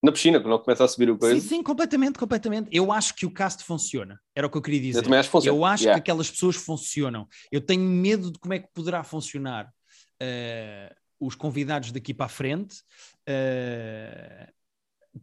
[0.03, 2.69] Na piscina, quando ele começa a subir o Sim, coisa, sim, completamente, completamente.
[2.71, 4.21] Eu acho que o cast funciona.
[4.35, 4.99] Era o que eu queria dizer.
[4.99, 5.59] eu também acho que funciona.
[5.59, 5.99] Eu acho Yeah.
[6.01, 7.27] que aquelas pessoas funcionam.
[7.51, 9.73] Eu tenho medo de como é que poderá funcionar
[10.21, 12.83] eh, os convidados daqui para a frente,
[13.27, 14.53] eh,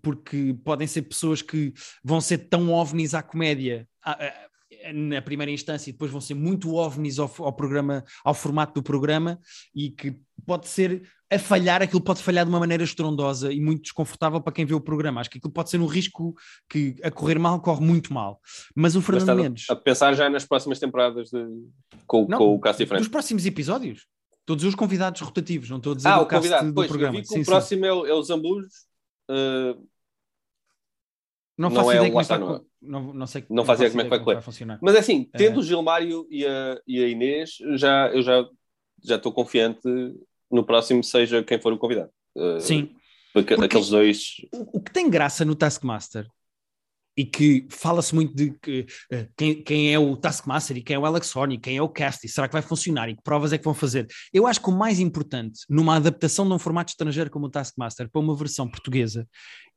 [0.02, 3.88] porque podem ser pessoas que vão ser tão ovnis à comédia.
[4.94, 8.84] Na primeira instância e depois vão ser muito ovnis ao, ao, programa, ao formato do
[8.84, 9.40] programa
[9.74, 11.04] e que pode ser
[11.34, 14.74] a falhar, aquilo pode falhar de uma maneira estrondosa e muito desconfortável para quem vê
[14.74, 15.22] o programa.
[15.22, 16.36] Acho que aquilo pode ser um risco
[16.70, 18.40] que a correr mal corre muito mal.
[18.76, 19.70] Mas o Fernando Mas Mendes.
[19.70, 21.46] A pensar já nas próximas temporadas de...
[22.06, 23.04] com, não, com o cast diferente.
[23.04, 24.06] Dos próximos episódios.
[24.46, 26.68] Todos os convidados rotativos, não estou a dizer ah, o convidado.
[26.68, 27.16] do pois, programa.
[27.16, 28.22] Eu vi que sim, o próximo é o, é o.
[29.34, 29.88] Uh,
[31.58, 34.02] não faço não é ideia como é que vai, não, não sei não fazia como
[34.02, 34.80] é que vai, vai, funcionar.
[34.82, 35.60] Mas é assim, tendo é...
[35.60, 38.46] o Gilmário e a, e a Inês, já, eu já
[39.04, 39.82] já estou confiante
[40.50, 42.10] no próximo, seja quem for o convidado.
[42.36, 42.96] Uh, Sim.
[43.34, 44.36] Porque, porque aqueles dois.
[44.52, 46.28] O, que tem graça no Taskmaster
[47.16, 51.00] e que fala-se muito de que, uh, quem, quem, é o Taskmaster e quem é
[51.00, 53.24] o Alex Horn e quem é o Cast e será que vai funcionar e que
[53.24, 54.08] provas é que vão fazer.
[54.34, 58.10] Eu acho que o mais importante numa adaptação de um formato estrangeiro como o Taskmaster
[58.10, 59.28] para uma versão portuguesa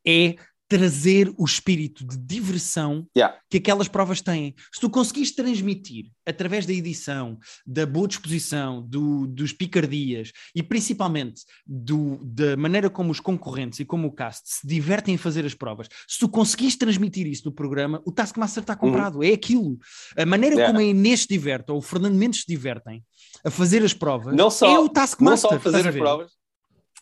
[0.07, 0.37] é
[0.68, 3.38] trazer o espírito de diversão yeah.
[3.48, 4.55] que aquelas provas têm.
[4.72, 11.42] Se tu conseguires transmitir através da edição, da boa disposição, do, dos picardias e principalmente
[11.64, 15.55] do, da maneira como os concorrentes e como o cast se divertem em fazer as
[15.55, 19.18] provas, se tu conseguires transmitir isso no programa, o Taskmaster está comprado.
[19.18, 19.22] Uhum.
[19.22, 19.79] É aquilo.
[20.16, 20.72] A maneira yeah.
[20.72, 23.05] como a Inês se diverte ou o Fernando Mendes se divertem
[23.44, 25.50] a fazer as provas não só, é o Taskmaster.
[25.50, 26.33] Não só fazer as provas.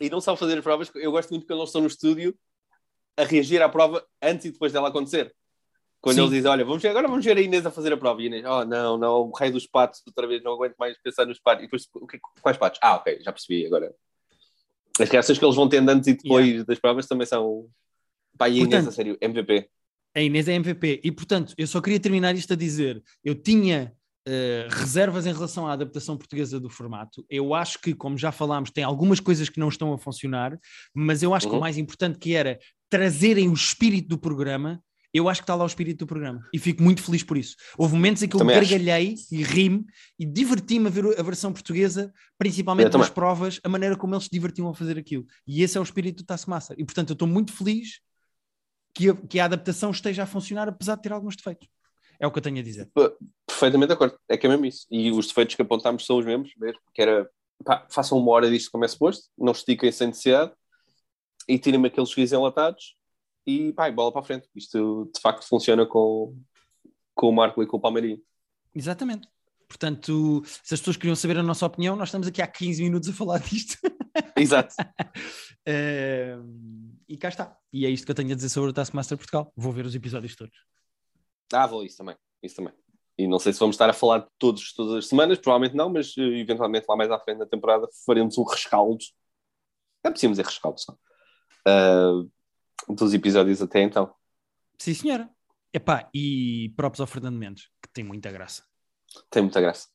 [0.00, 2.34] E não só fazer as provas, eu gosto muito quando eles estão no estúdio
[3.16, 5.34] a reagir à prova antes e depois dela acontecer.
[6.04, 6.20] Quando Sim.
[6.22, 8.20] eles dizem, olha, vamos ver, agora vamos ver a Inês a fazer a prova.
[8.20, 10.98] E a Inês, oh não, não, o rei dos patos, outra vez, não aguento mais
[10.98, 11.62] pensar nos patos.
[11.62, 12.78] E depois, o que, quais patos?
[12.82, 13.90] Ah, ok, já percebi agora.
[15.00, 16.64] As reações que eles vão tendo antes e depois yeah.
[16.66, 17.66] das provas também são.
[18.36, 19.66] Pá, e a Inês, a sério, MVP.
[20.14, 21.00] A Inês é MVP.
[21.02, 23.96] E portanto, eu só queria terminar isto a dizer: eu tinha
[24.26, 27.22] Uh, reservas em relação à adaptação portuguesa do formato.
[27.28, 30.58] Eu acho que, como já falámos, tem algumas coisas que não estão a funcionar,
[30.94, 31.50] mas eu acho uhum.
[31.50, 31.60] que o uhum.
[31.60, 34.82] mais importante que era trazerem o espírito do programa,
[35.14, 37.54] eu acho que está lá o espírito do programa e fico muito feliz por isso.
[37.78, 39.32] Houve momentos em que eu também gargalhei acho.
[39.32, 39.84] e ri-me
[40.18, 44.30] e diverti-me a ver a versão portuguesa, principalmente nas provas, a maneira como eles se
[44.30, 45.24] divertiam a fazer aquilo.
[45.46, 46.76] E esse é o espírito do Taskmaster.
[46.76, 48.00] E portanto eu estou muito feliz
[48.92, 51.68] que a, que a adaptação esteja a funcionar, apesar de ter alguns defeitos.
[52.18, 52.90] É o que eu tenho a dizer.
[53.46, 54.16] Perfeitamente de acordo.
[54.28, 54.86] É que é mesmo isso.
[54.90, 57.28] E os defeitos que apontámos são os mesmos, mesmo, que era
[57.64, 60.52] pá, façam uma hora disto como é suposto, não estiquem sem necessidade
[61.48, 62.96] e tirem-me aqueles juízes enlatados
[63.46, 64.48] e pá, bola para a frente.
[64.54, 66.36] Isto de facto funciona com,
[67.14, 68.20] com o Marco e com o Palmeirinho.
[68.74, 69.28] Exatamente.
[69.68, 73.08] Portanto, se as pessoas queriam saber a nossa opinião, nós estamos aqui há 15 minutos
[73.08, 73.78] a falar disto.
[74.36, 74.74] Exato.
[75.68, 77.56] uh, e cá está.
[77.72, 79.52] E é isto que eu tenho a dizer sobre o Taskmaster Portugal.
[79.56, 80.56] Vou ver os episódios todos.
[81.52, 82.16] Ah, vou, isso também.
[82.42, 82.72] Isso também.
[83.16, 85.88] E não sei se vamos estar a falar de todos todas as semanas, provavelmente não,
[85.88, 89.04] mas uh, eventualmente lá mais à frente na temporada faremos um rescaldo.
[90.02, 90.96] É preciso dizer rescaldo só
[91.68, 94.12] uh, dos episódios até então.
[94.78, 95.30] Sim, senhora.
[95.72, 98.62] Epá, e próprios ao Fernando Mendes, que tem muita graça.
[99.30, 99.88] Tem muita graça.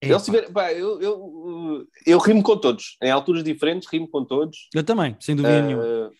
[0.00, 4.68] Eles tiver, pá, eu, eu, eu rimo com todos, em alturas diferentes, rimo com todos.
[4.74, 5.62] Eu também, sem dúvida uh...
[5.62, 6.12] nenhuma.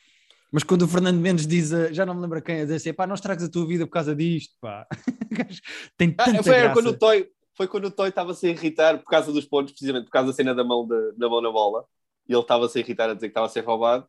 [0.51, 3.15] Mas quando o Fernando Mendes diz, já não me lembro quem, diz assim, pá, não
[3.15, 4.87] estragas a tua vida por causa disto, pá.
[5.99, 6.73] tem ah, tanta ah, foi, graça.
[6.73, 9.73] Quando o Toy, foi quando o Toy estava a se irritar por causa dos pontos,
[9.73, 11.85] precisamente por causa da cena da mão, de, da mão na bola,
[12.29, 14.07] e ele estava a se irritar a dizer que estava a ser roubado,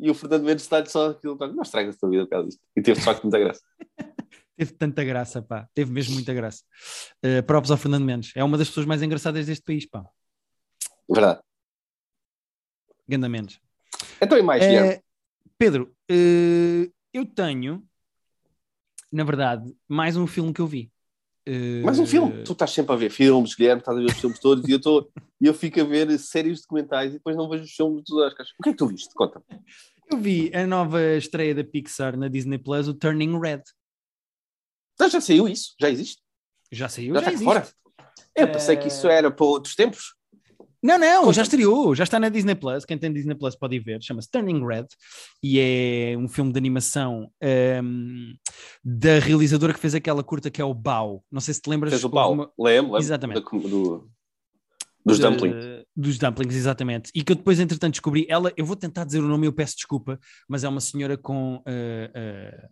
[0.00, 2.60] e o Fernando Mendes está-lhe só aquilo, não estragas a tua vida por causa disto.
[2.76, 3.60] E teve de facto muita graça.
[4.56, 5.68] teve tanta graça, pá.
[5.74, 6.64] Teve mesmo muita graça.
[7.24, 8.32] Uh, próprios ao Fernando Mendes.
[8.34, 10.04] É uma das pessoas mais engraçadas deste país, pá.
[11.08, 11.40] Verdade.
[13.06, 13.60] Ganda Mendes.
[14.20, 15.02] Então e mais, uh,
[15.58, 17.86] Pedro, uh, eu tenho,
[19.12, 20.90] na verdade, mais um filme que eu vi.
[21.82, 22.44] Mais um filme?
[22.44, 24.80] Tu estás sempre a ver filmes, Guilherme, estás a ver os filmes todos e eu,
[24.80, 28.50] tô, eu fico a ver séries documentais e depois não vejo os filmes dos Oscars.
[28.58, 29.14] O que é que tu viste?
[29.14, 29.42] Conta.
[30.10, 33.62] Eu vi a nova estreia da Pixar na Disney Plus, o Turning Red.
[35.00, 35.74] Ah, já saiu isso?
[35.80, 36.22] Já existe?
[36.70, 37.68] Já saiu, já, já está fora?
[38.36, 40.14] Eu pensei que isso era para outros tempos.
[40.82, 42.86] Não, não, já estreou, já está na Disney Plus.
[42.86, 44.02] Quem tem Disney Plus pode ir ver.
[44.02, 44.86] Chama-se Turning Red
[45.42, 47.30] e é um filme de animação
[47.82, 48.34] um,
[48.82, 51.22] da realizadora que fez aquela curta que é o Bao.
[51.30, 51.92] Não sei se te lembras.
[51.92, 52.44] Fez o Bao, uma...
[52.58, 52.98] lembro, lembro.
[52.98, 53.42] Exatamente.
[53.42, 54.10] Do, do,
[55.04, 55.84] dos de, dumplings.
[55.94, 57.10] Dos dumplings, exatamente.
[57.14, 58.26] E que eu depois, entretanto, descobri.
[58.28, 60.18] Ela, eu vou tentar dizer o nome, eu peço desculpa,
[60.48, 61.56] mas é uma senhora com.
[61.56, 62.68] Uh, uh,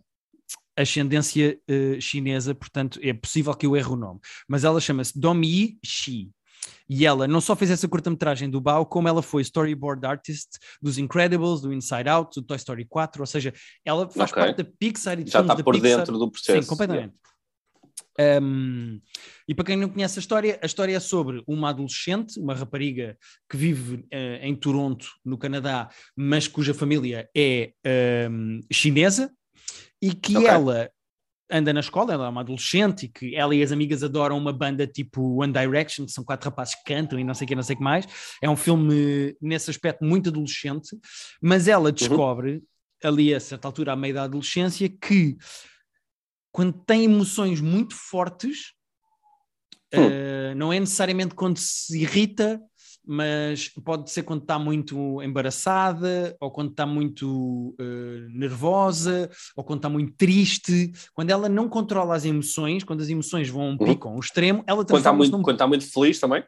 [0.75, 5.77] ascendência uh, chinesa, portanto é possível que eu erre o nome, mas ela chama-se Domi
[5.83, 6.31] Shi,
[6.89, 10.97] e ela não só fez essa curta-metragem do Bao, como ela foi storyboard artist dos
[10.97, 13.53] Incredibles, do Inside Out, do Toy Story 4, ou seja,
[13.85, 14.43] ela faz okay.
[14.43, 15.99] parte da Pixar e Já está por Pixar.
[15.99, 16.61] dentro do processo.
[16.63, 17.13] Sim, completamente.
[17.13, 17.19] Yeah.
[18.41, 18.99] Um,
[19.47, 23.17] e para quem não conhece a história, a história é sobre uma adolescente, uma rapariga
[23.49, 27.71] que vive uh, em Toronto, no Canadá, mas cuja família é
[28.29, 29.31] um, chinesa,
[30.01, 30.49] e que okay.
[30.49, 30.91] ela
[31.49, 34.53] anda na escola, ela é uma adolescente e que ela e as amigas adoram uma
[34.53, 37.55] banda tipo One Direction, que são quatro rapazes que cantam e não sei o que,
[37.55, 38.07] não sei o que mais.
[38.41, 40.95] É um filme, nesse aspecto, muito adolescente,
[41.41, 42.61] mas ela descobre, uhum.
[43.03, 45.37] ali a certa altura, à meio da adolescência, que
[46.51, 48.73] quando tem emoções muito fortes,
[49.93, 50.05] hum.
[50.05, 52.61] uh, não é necessariamente quando se irrita,
[53.05, 59.79] mas pode ser quando está muito embaraçada, ou quando está muito uh, nervosa, ou quando
[59.79, 60.91] está muito triste.
[61.13, 63.77] Quando ela não controla as emoções, quando as emoções vão um uhum.
[63.77, 65.43] pico, a um extremo, ela quando está muito, num...
[65.43, 66.43] quando está muito feliz também.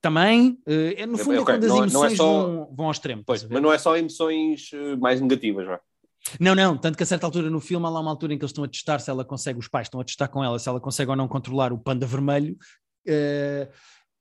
[0.00, 1.54] Também, uh, no fundo, é okay.
[1.54, 2.46] é quando as não, emoções não é só...
[2.46, 3.22] vão, vão ao extremo.
[3.26, 4.70] Pois, mas não é só emoções
[5.00, 5.80] mais negativas, não é?
[6.38, 8.44] Não, não, tanto que a certa altura no filme há lá uma altura em que
[8.44, 10.68] eles estão a testar se ela consegue, os pais estão a testar com ela, se
[10.68, 12.56] ela consegue ou não controlar o panda vermelho.
[13.06, 13.68] Uh,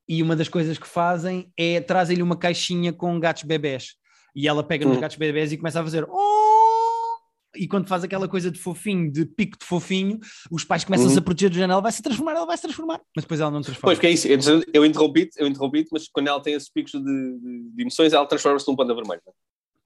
[0.07, 3.95] e uma das coisas que fazem é trazem-lhe uma caixinha com gatos bebés.
[4.35, 4.89] E ela pega hum.
[4.89, 6.37] nos gatos bebés e começa a fazer oh!
[7.55, 10.19] E quando faz aquela coisa de fofinho, de pico de fofinho,
[10.51, 11.19] os pais começam-se uhum.
[11.19, 13.01] a proteger do janela, vai se transformar, ela vai se transformar.
[13.15, 13.87] Mas depois ela não transforma.
[13.87, 14.27] Pois, porque é isso,
[14.73, 18.27] eu interrompi-te, eu interrompi mas quando ela tem esses picos de, de, de emoções, ela
[18.27, 19.21] transforma-se num panda vermelho.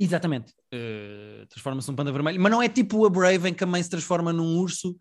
[0.03, 0.51] Exatamente.
[0.73, 2.41] Uh, transforma-se num panda vermelho.
[2.41, 4.97] Mas não é tipo a Brave em que a mãe se transforma num urso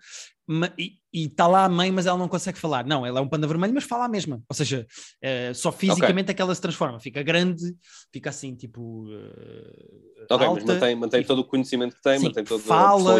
[0.76, 2.84] e está lá a mãe, mas ela não consegue falar.
[2.84, 4.42] Não, ela é um panda vermelho, mas fala a mesma.
[4.46, 4.86] Ou seja,
[5.24, 6.32] uh, só fisicamente okay.
[6.32, 7.00] é que ela se transforma.
[7.00, 7.74] Fica grande,
[8.12, 9.06] fica assim, tipo.
[9.06, 13.14] Uh, ok, alta, mas mantém, mantém todo o conhecimento que tem, sim, mantém toda fala,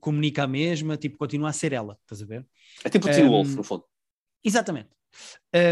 [0.00, 1.96] comunica a mesma, tipo, continua a ser ela.
[2.02, 2.46] Estás a ver?
[2.84, 3.84] É tipo o Teen um, Wolf, no fundo.
[4.44, 4.90] Exatamente.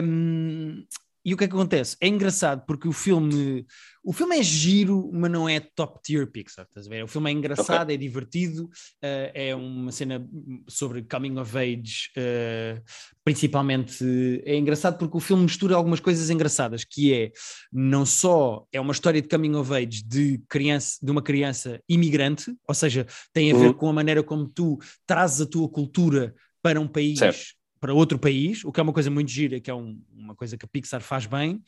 [0.03, 0.87] Um,
[1.25, 1.97] e o que é que acontece?
[2.01, 3.67] É engraçado porque o filme,
[4.03, 7.05] o filme é giro, mas não é top tier Pixar, estás a ver?
[7.05, 7.95] O filme é engraçado, okay.
[7.95, 10.27] é divertido, uh, é uma cena
[10.67, 12.83] sobre coming of age, uh,
[13.23, 14.05] principalmente
[14.45, 17.33] é engraçado porque o filme mistura algumas coisas engraçadas, que é
[17.71, 22.55] não só é uma história de coming of age de criança, de uma criança imigrante,
[22.67, 23.73] ou seja, tem a ver uhum.
[23.75, 28.19] com a maneira como tu trazes a tua cultura para um país certo para outro
[28.19, 30.69] país, o que é uma coisa muito gira, que é um, uma coisa que a
[30.69, 31.63] Pixar faz bem,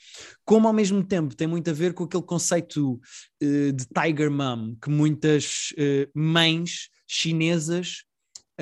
[0.44, 3.00] como ao mesmo tempo tem muito a ver com aquele conceito
[3.42, 8.04] uh, de Tiger Mom que muitas uh, mães chinesas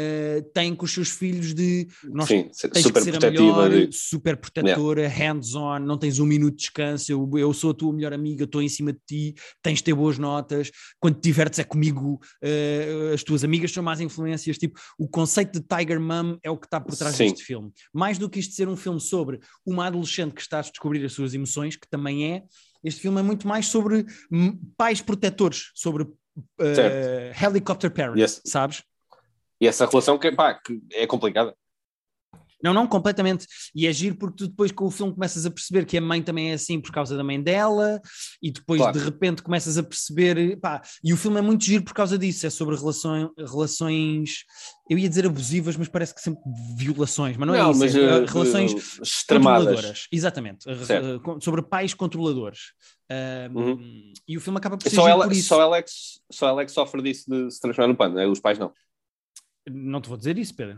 [0.01, 3.70] uh, tem com os seus filhos de nós Sim, tens super que ser a melhor,
[3.70, 3.92] de...
[3.92, 5.32] super protetora, yeah.
[5.32, 8.62] hands-on, não tens um minuto de descanso, eu, eu sou a tua melhor amiga, estou
[8.62, 13.14] em cima de ti, tens de ter boas notas, quando te divertes é comigo, uh,
[13.14, 16.66] as tuas amigas são mais influências, tipo, o conceito de Tiger Mom é o que
[16.66, 17.24] está por trás Sim.
[17.30, 17.70] deste filme.
[17.92, 21.12] Mais do que isto ser um filme sobre uma adolescente que está a descobrir as
[21.12, 22.42] suas emoções, que também é,
[22.82, 24.07] este filme é muito mais sobre
[24.76, 28.42] pais protetores, sobre uh, helicopter parents, yes.
[28.44, 28.82] sabes?
[29.61, 31.55] E essa relação que, pá, que é complicada.
[32.63, 33.47] Não, não, completamente.
[33.75, 36.23] E é giro porque tu depois com o filme começas a perceber que a mãe
[36.23, 38.01] também é assim por causa da mãe dela,
[38.43, 38.99] e depois claro.
[38.99, 40.59] de repente começas a perceber.
[40.61, 42.47] Pá, e o filme é muito giro por causa disso.
[42.47, 44.45] É sobre relações, relações
[44.89, 46.43] eu ia dizer abusivas, mas parece que sempre
[46.77, 47.81] violações, mas não, é não é isso.
[47.81, 50.07] Mas, é, uh, relações uh, controladoras.
[50.13, 50.67] Exatamente.
[50.69, 52.73] Uh, sobre pais controladores.
[53.55, 54.13] Uhum.
[54.29, 55.49] E o filme acaba por ser só ela, por isso.
[55.49, 55.91] Só ela, é que,
[56.31, 58.27] só ela é que sofre disso de se transformar no pano, é?
[58.27, 58.73] os pais não.
[59.73, 60.77] Não te vou dizer isso, Pedro.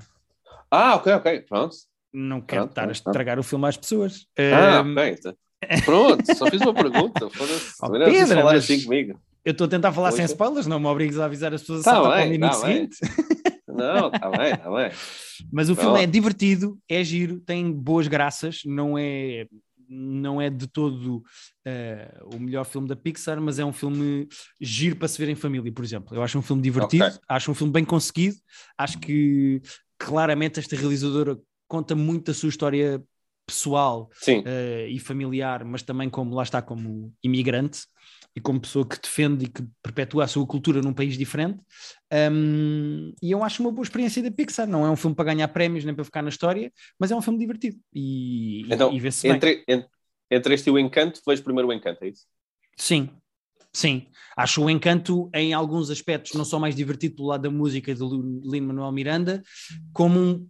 [0.71, 1.77] Ah, ok, ok, pronto.
[2.13, 3.47] Não quero pronto, estar pronto, a estragar pronto.
[3.47, 4.27] o filme às pessoas.
[4.39, 4.93] Ah, um...
[4.93, 5.17] ok.
[5.19, 5.35] Então.
[5.85, 7.31] Pronto, só fiz uma pergunta.
[7.31, 7.73] Foda-se.
[7.83, 9.21] Oh, Pedro, falar assim comigo.
[9.45, 11.91] Eu estou a tentar falar sem spoilers, não me obrigues a avisar as pessoas tá
[11.91, 12.97] a saltar para o minuto tá seguinte.
[13.67, 14.91] Não, está bem, está bem.
[15.51, 19.47] Mas o filme é divertido, é giro, tem boas graças, não é
[19.93, 24.27] não é de todo uh, o melhor filme da Pixar, mas é um filme
[24.61, 26.17] giro para se ver em família, por exemplo.
[26.17, 27.19] Eu acho um filme divertido, okay.
[27.29, 28.37] acho um filme bem conseguido,
[28.79, 29.61] acho que
[29.99, 31.39] claramente esta realizadora
[31.69, 33.03] conta muito a sua história
[33.53, 37.83] pessoal uh, e familiar, mas também como lá está como imigrante
[38.35, 41.61] e como pessoa que defende e que perpetua a sua cultura num país diferente.
[42.33, 44.67] Um, e eu acho uma boa experiência da Pixar.
[44.67, 47.23] Não é um filme para ganhar prémios nem para ficar na história, mas é um
[47.23, 49.89] filme divertido e, então, e, vê-se entre, entre,
[50.31, 52.27] entre este e o Encanto, vejo primeiro o Encanto, é isso?
[52.75, 53.11] Sim,
[53.75, 57.95] Sim, acho o encanto em alguns aspectos não só mais divertido pelo lado da música
[57.95, 58.03] de
[58.45, 59.43] Lin-Manuel Miranda,
[59.95, 60.49] como um,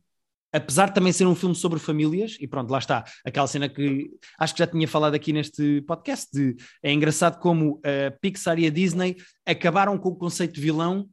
[0.52, 4.10] apesar de também ser um filme sobre famílias, e pronto, lá está, aquela cena que
[4.38, 8.66] acho que já tinha falado aqui neste podcast, de, é engraçado como a Pixar e
[8.66, 11.08] a Disney acabaram com o conceito de vilão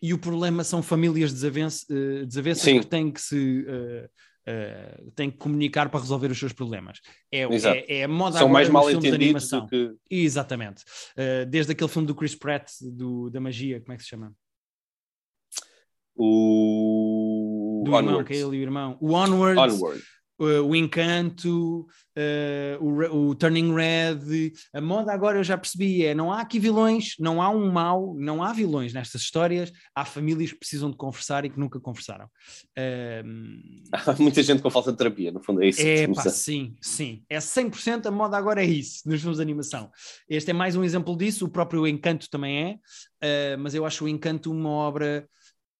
[0.00, 3.66] e o problema são famílias desavenças, uh, desavenças que têm que se...
[3.68, 4.08] Uh,
[4.46, 7.00] Uh, têm que comunicar para resolver os seus problemas.
[7.32, 9.94] É, é, é a moda São mais mal entendidos do que...
[10.10, 10.82] Exatamente.
[11.16, 14.34] Uh, desde aquele filme do Chris Pratt, do, da magia, como é que se chama?
[16.14, 18.08] O do Onward.
[18.08, 18.96] irmão, que é ele e o irmão.
[19.00, 19.60] O Onward.
[19.60, 20.02] Onward.
[20.38, 26.14] uh, o Encanto, uh, o, o, Turning Red, a moda agora eu já percebi é
[26.14, 30.52] não há aqui vilões, não há um mal, não há vilões nestas histórias, há famílias
[30.52, 32.28] que precisam de conversar e que nunca conversaram.
[32.76, 35.80] Há muita gente com falta de terapia, no fundo é isso.
[35.80, 39.90] É pá, sim, sim, é 100% a moda agora é isso, nos filmes de animação.
[40.28, 42.80] Este é mais um exemplo disso, o próprio Encanto também
[43.22, 45.28] é, uh, mas eu acho o Encanto uma obra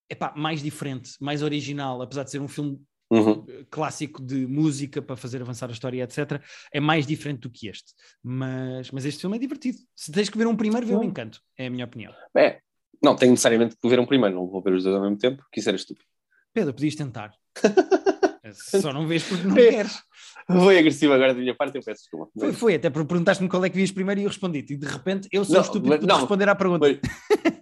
[0.09, 2.81] epá, mais diferente, mais original, apesar de ser um filme
[3.11, 3.45] uhum.
[3.71, 6.43] clássico de música para fazer avançar a história, etc.
[6.73, 7.93] É mais diferente do que este.
[8.23, 9.79] Mas, mas este filme é divertido.
[9.95, 12.13] Se tens que ver um primeiro, vê o Encanto, é a minha opinião.
[12.37, 12.61] É,
[13.03, 15.43] não, tenho necessariamente que ver um primeiro, não vou ver os dois ao mesmo tempo,
[15.43, 16.07] porque isso era estúpido.
[16.53, 17.35] Pedro, podias tentar.
[18.53, 20.03] Só não vês porque não queres.
[20.47, 22.31] Foi agressivo agora da minha parte, eu peço desculpa.
[22.39, 24.75] Foi, foi até porque perguntaste-me qual é que vias primeiro e eu respondi-te.
[24.75, 27.01] E de repente eu sou não, estúpido mas, não, responder à pergunta.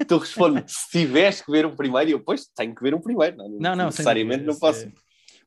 [0.08, 3.00] tu respondes, se tivesse que ver um primeiro, e eu, pois, tenho que ver um
[3.00, 3.36] primeiro.
[3.36, 4.84] Não, não, não necessariamente não posso.
[4.84, 4.92] É...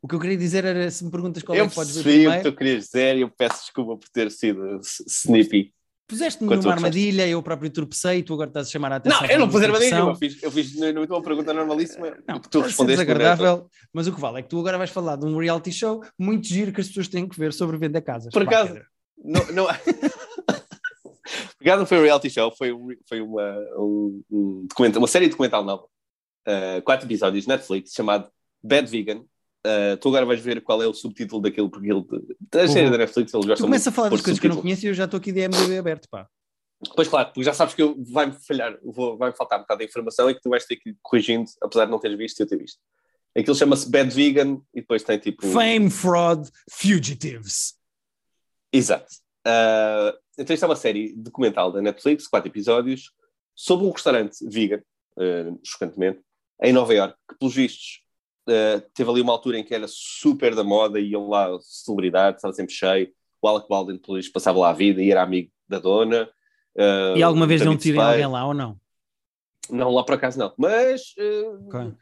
[0.02, 2.04] O que eu queria dizer era, se me perguntas qual eu é que podes ver
[2.04, 2.32] primeiro...
[2.32, 5.74] Eu o que tu querias dizer e eu peço desculpa por ter sido snippy.
[6.08, 9.22] Puseste-me numa armadilha, eu próprio tropecei, tu agora estás a chamar a atenção.
[9.22, 12.16] Não, eu não pus armadilha, eu fiz, eu fiz na uma pergunta normalíssima.
[12.28, 15.26] Não, tu respondeste desagradável, mas o que vale é que tu agora vais falar de
[15.26, 18.32] um reality show muito giro que as pessoas têm que ver sobre vender casas.
[18.32, 18.80] Por acaso,
[19.18, 19.68] não, não...
[21.56, 22.72] Obrigado, não foi um reality show, foi,
[23.10, 28.30] foi uma, um, um uma série documental nova, uh, quatro episódios, Netflix, chamado
[28.64, 29.24] Bad Vegan,
[29.66, 32.06] Uh, tu agora vais ver qual é o subtítulo daquele, porque ele,
[32.54, 34.86] a série da Netflix gostam Tu começa a falar das coisas que eu não conheço
[34.86, 36.30] e eu já estou aqui de MDB aberto, pá.
[36.96, 38.78] Pois claro, porque já sabes que vai-me falhar,
[39.18, 41.92] vai-me faltar metade da informação e que tu vais ter que ir corrigindo, apesar de
[41.92, 42.78] não teres visto e eu ter visto.
[43.36, 45.48] Aquilo chama-se Bad Vegan e depois tem tipo.
[45.48, 47.74] Fame, Fraud, Fugitives.
[48.72, 49.12] Exato.
[49.48, 53.12] Uh, então isto é uma série documental da Netflix, quatro episódios,
[53.56, 54.82] sobre um restaurante vegan,
[55.18, 56.22] uh, chocantemente,
[56.62, 58.05] em Nova York, que pelos vistos
[58.48, 62.54] Uh, teve ali uma altura em que era super da moda, iam lá celebridades, estava
[62.54, 63.12] sempre cheio.
[63.42, 66.30] O Alec Baldwin depois passava lá a vida e era amigo da dona.
[66.76, 68.80] Uh, e alguma vez não tirem alguém lá ou não?
[69.70, 70.54] Não, lá por acaso não.
[70.58, 71.14] Mas.
[71.18, 71.94] Uh, okay.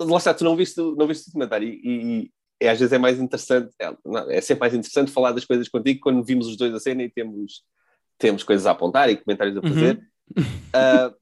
[0.00, 2.30] Lá está, tu não viste, não viste o documentário e, e,
[2.62, 5.68] e, às vezes é mais interessante, é, não, é sempre mais interessante falar das coisas
[5.68, 7.62] contigo quando vimos os dois a cena e temos,
[8.16, 9.96] temos coisas a apontar e comentários a fazer.
[9.96, 10.10] Uhum.
[10.70, 11.12] Uh,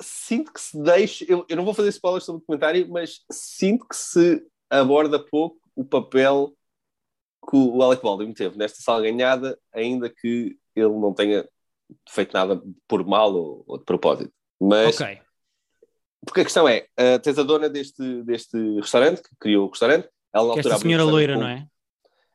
[0.00, 1.24] sinto que se deixa.
[1.28, 5.58] Eu, eu não vou fazer spoilers sobre o documentário, mas sinto que se aborda pouco
[5.74, 6.54] o papel
[7.48, 11.48] que o Alec Baldwin teve nesta salganhada, ainda que ele não tenha
[12.08, 14.32] feito nada por mal ou, ou de propósito.
[14.60, 15.00] Mas.
[15.00, 15.20] Okay.
[16.24, 20.08] Porque a questão é: uh, tens a dona deste, deste restaurante, que criou o restaurante.
[20.32, 21.66] Ela, na esta senhora loira, com, não é?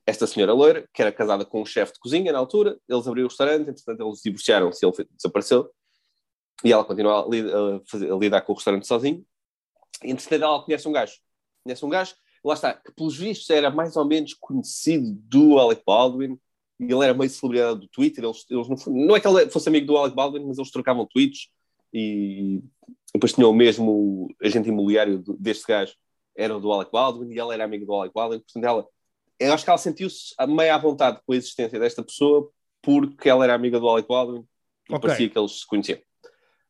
[0.06, 3.28] Esta senhora loira, que era casada com um chefe de cozinha na altura, eles abriram
[3.28, 5.70] o restaurante, entretanto eles divorciaram-se e ele desapareceu
[6.64, 9.26] e ela continua a, a, fazer, a lidar com o restaurante sozinho.
[10.04, 11.14] E entretanto ela conhece um gajo.
[11.64, 15.84] Conhece um gajo, lá está, que pelos vistos era mais ou menos conhecido do Alec
[15.86, 16.38] Baldwin.
[16.80, 18.24] E ele era meio celebridade do Twitter.
[18.24, 21.06] Eles, eles não, não é que ele fosse amigo do Alec Baldwin, mas eles trocavam
[21.06, 21.50] tweets.
[21.94, 22.62] E
[23.14, 25.94] depois tinham o mesmo agente imobiliário deste gajo,
[26.36, 28.40] era o do Alec Baldwin, e ela era amiga do Alec Baldwin.
[28.40, 28.88] Portanto, ela,
[29.40, 32.50] eu acho que ela sentiu-se meio à vontade com a existência desta pessoa
[32.82, 34.46] porque ela era amiga do Alec Baldwin
[34.90, 35.00] e okay.
[35.00, 36.00] parecia que eles se conheciam.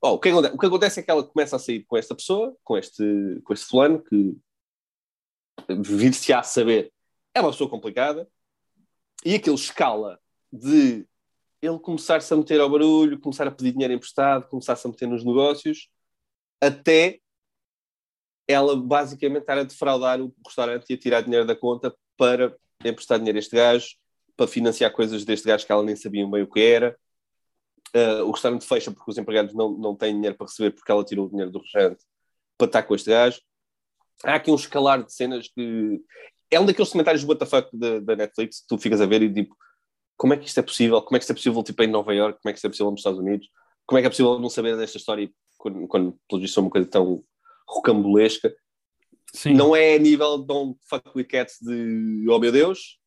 [0.05, 2.13] Oh, o, que acontece, o, que acontece, é que ela começa a sair com esta
[2.13, 4.35] pessoa, com este, com este fulano, que
[5.69, 6.91] vir-se a saber
[7.33, 8.27] é uma pessoa complicada,
[9.25, 10.19] e aquele escala
[10.51, 11.07] de
[11.61, 15.23] ele começar-se a meter ao barulho, começar a pedir dinheiro emprestado, começar-se a meter nos
[15.23, 15.87] negócios,
[16.61, 17.21] até
[18.45, 23.19] ela basicamente estar a defraudar o restaurante e a tirar dinheiro da conta para emprestar
[23.19, 23.95] dinheiro a este gajo,
[24.35, 26.99] para financiar coisas deste gajo que ela nem sabia bem o que era,
[27.95, 31.03] Uh, o restaurante fecha porque os empregados não, não têm dinheiro para receber porque ela
[31.03, 32.03] tirou o dinheiro do restaurante
[32.57, 33.39] para estar com este gajo.
[34.23, 36.01] Há aqui um escalar de cenas que.
[36.49, 39.55] É um daqueles comentários do WTF da, Netflix que tu ficas a ver e tipo,
[40.15, 41.01] como é que isto é possível?
[41.01, 42.39] Como é que isto é possível tipo, em Nova York?
[42.41, 43.47] Como é que isto é possível nos Estados Unidos?
[43.85, 46.69] Como é que é possível não saber desta história quando, quando pelo visto, é uma
[46.69, 47.23] coisa tão
[47.67, 48.55] rocambolesca?
[49.33, 49.55] Sim.
[49.55, 52.99] Não é a nível de um fuck with cats de oh meu Deus,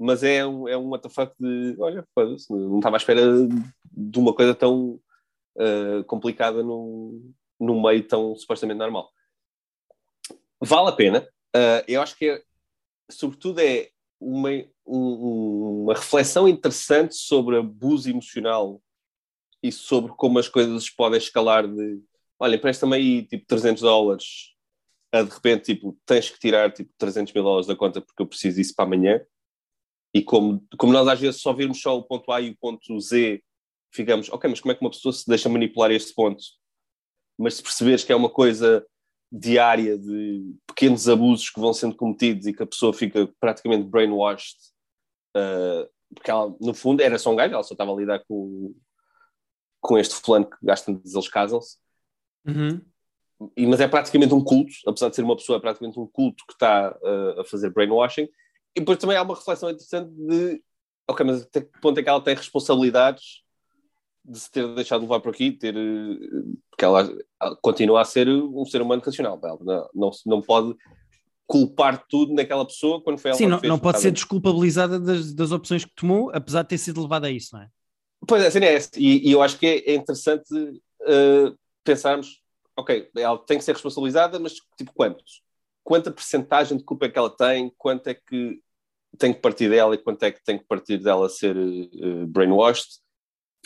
[0.00, 2.02] mas é um, é um WTF de olha,
[2.48, 3.20] não estava à espera
[3.92, 4.98] de uma coisa tão
[5.56, 9.12] uh, complicada num, num meio tão supostamente normal.
[10.58, 11.28] Vale a pena.
[11.54, 12.42] Uh, eu acho que, é,
[13.10, 14.48] sobretudo, é uma,
[14.86, 18.80] um, uma reflexão interessante sobre abuso emocional
[19.62, 22.00] e sobre como as coisas podem escalar de
[22.38, 24.54] olha, empresta-me aí tipo 300 dólares
[25.12, 28.26] a de repente tipo, tens que tirar tipo 300 mil dólares da conta porque eu
[28.26, 29.20] preciso disso para amanhã
[30.12, 33.00] e como, como nós às vezes só virmos só o ponto A e o ponto
[33.00, 33.42] Z,
[33.92, 36.42] ficamos, ok, mas como é que uma pessoa se deixa manipular este ponto?
[37.38, 38.84] Mas se perceberes que é uma coisa
[39.32, 44.56] diária de pequenos abusos que vão sendo cometidos e que a pessoa fica praticamente brainwashed,
[45.36, 48.74] uh, porque ela, no fundo, era só um gajo, ela só estava a lidar com,
[49.80, 51.78] com este fulano que gasta de eles casam-se.
[52.44, 52.80] Uhum.
[53.56, 56.44] E, mas é praticamente um culto, apesar de ser uma pessoa, é praticamente um culto
[56.46, 58.28] que está uh, a fazer brainwashing.
[58.74, 60.62] E depois também há uma reflexão interessante de,
[61.08, 63.42] ok, mas até que ponto é que ela tem responsabilidades
[64.24, 65.74] de se ter deixado levar por aqui, ter,
[66.70, 67.10] porque ela
[67.62, 69.40] continua a ser um ser humano racional.
[69.42, 70.76] Ela não, não, não pode
[71.46, 75.34] culpar tudo naquela pessoa quando foi ela Sim, não, fez, não pode ser desculpabilizada das,
[75.34, 77.68] das opções que tomou, apesar de ter sido levada a isso, não é?
[78.26, 78.78] Pois é, assim é.
[78.96, 82.40] E, e eu acho que é, é interessante uh, pensarmos,
[82.76, 85.42] ok, ela tem que ser responsabilizada, mas tipo quantos?
[85.90, 87.74] Quanta percentagem de culpa é que ela tem?
[87.76, 88.62] Quanto é que
[89.18, 93.00] tem que partir dela e quanto é que tem que partir dela ser uh, brainwashed?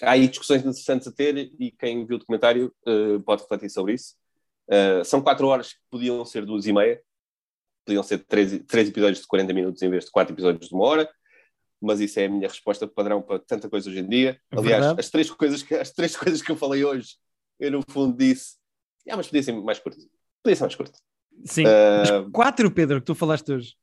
[0.01, 3.93] Há aí discussões interessantes a ter e quem viu o documentário uh, pode refletir sobre
[3.93, 4.15] isso.
[4.67, 6.99] Uh, são quatro horas que podiam ser duas e meia,
[7.85, 10.87] podiam ser três, três episódios de 40 minutos em vez de quatro episódios de uma
[10.87, 11.11] hora,
[11.79, 14.41] mas isso é a minha resposta padrão para tanta coisa hoje em dia.
[14.51, 17.17] É Aliás, as três, coisas que, as três coisas que eu falei hoje,
[17.61, 18.55] eu no fundo disse,
[19.11, 19.99] ah, mas podia ser mais curto.
[20.43, 20.99] Podia ser mais curto.
[21.45, 23.75] Sim, Uh, quatro, Pedro, que tu falaste hoje.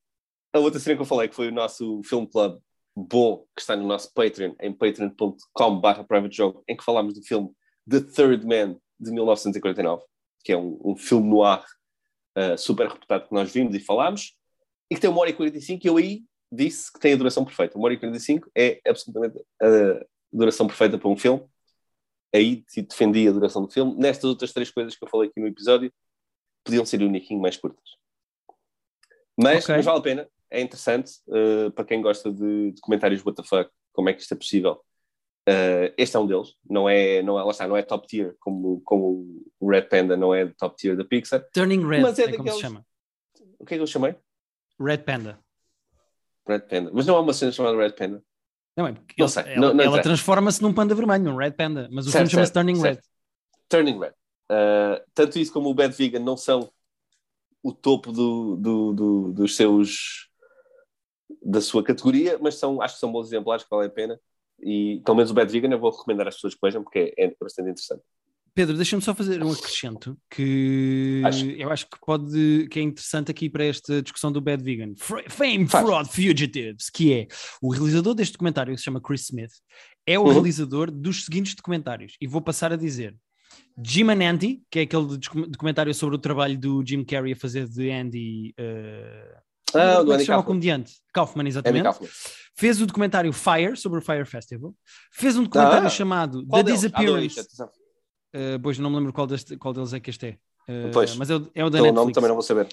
[0.53, 2.59] a outra cena que eu falei, que foi o nosso Film Club
[2.97, 7.51] bom, que está no nosso Patreon, em patreon.com.br private jogo, em que falámos do filme
[7.89, 10.03] The Third Man, de 1949,
[10.45, 11.65] que é um, um filme no ar
[12.57, 14.35] super reputado que nós vimos e falámos,
[14.91, 17.45] e que tem uma hora e 45, e eu aí disse que tem a duração
[17.45, 17.77] perfeita.
[17.77, 21.45] Uma hora e 45 é absolutamente a duração perfeita para um filme.
[22.35, 23.95] Aí defendi a duração do filme.
[23.97, 25.93] Nestas outras três coisas que eu falei aqui no episódio,
[26.65, 27.91] podiam ser um niquinho mais curtas.
[29.37, 29.77] Mas, Ok.
[29.77, 34.09] mas vale a pena, é interessante uh, para quem gosta de, de comentários fuck, como
[34.09, 34.83] é que isto é possível.
[35.49, 38.37] Uh, este é um deles, não é, não é, lá está, não é top tier,
[38.39, 41.43] como, como o Red Panda não é top tier da Pixar.
[41.55, 42.87] Turning Red, Mas é é, como se daqueles- chama.
[43.59, 44.15] O que é que eu chamei?
[44.79, 45.39] Red Panda.
[46.47, 46.91] Red Panda.
[46.93, 48.23] Mas não há uma cena chamada Red Panda.
[48.79, 51.51] Não é porque Não sei, ela, não- não ela transforma-se num panda vermelho, num Red
[51.51, 52.97] Panda, mas o Certo, filme chama-se Turning certo.
[52.97, 53.03] Red.
[53.69, 54.13] Turning Red.
[54.51, 56.71] Uh, tanto isso como o Bad Vegan não são
[57.61, 60.29] o topo do, do- do- dos seus
[61.43, 64.21] da sua categoria, mas são, acho que são bons exemplares que valem a pena.
[64.61, 67.25] E pelo menos o Bad Vegan eu vou recomendar às pessoas que vejam porque é,
[67.25, 68.03] é bastante interessante.
[68.55, 71.47] Pedro, deixa-me só fazer um acrescento que Acho.
[71.51, 74.95] eu acho que pode que é interessante aqui para esta discussão do Bad Vegan.
[75.29, 75.87] Fame, Faz.
[75.87, 77.29] Fraud, Fugitives, que é
[77.63, 79.53] o realizador deste documentário, que se chama Chris Smith,
[80.07, 80.33] é o Uhum.
[80.33, 82.15] realizador dos seguintes documentários.
[82.21, 83.15] E vou passar a dizer:
[83.83, 87.37] Jim and Andy, que é aquele docu- documentário sobre o trabalho do Jim Carrey a
[87.37, 88.55] fazer de Andy.
[88.59, 89.39] uh,
[89.75, 90.45] Ah, do é Andy se chama o Kaufman.
[90.45, 90.93] comediante?
[91.13, 91.83] Kaufman, exatamente.
[91.85, 92.09] Kaufman.
[92.57, 94.75] Fez o documentário Fire, sobre o Fire Festival.
[95.13, 97.37] Fez um documentário Ah, chamado The dois, Disappearance.
[98.35, 100.39] Uh, pois não me lembro qual, deste- qual deles é que este é.
[100.69, 101.17] Uh, Pois.
[101.17, 101.95] Mas é o, é o da Pelo Netflix.
[101.95, 102.69] nome também não vou saber.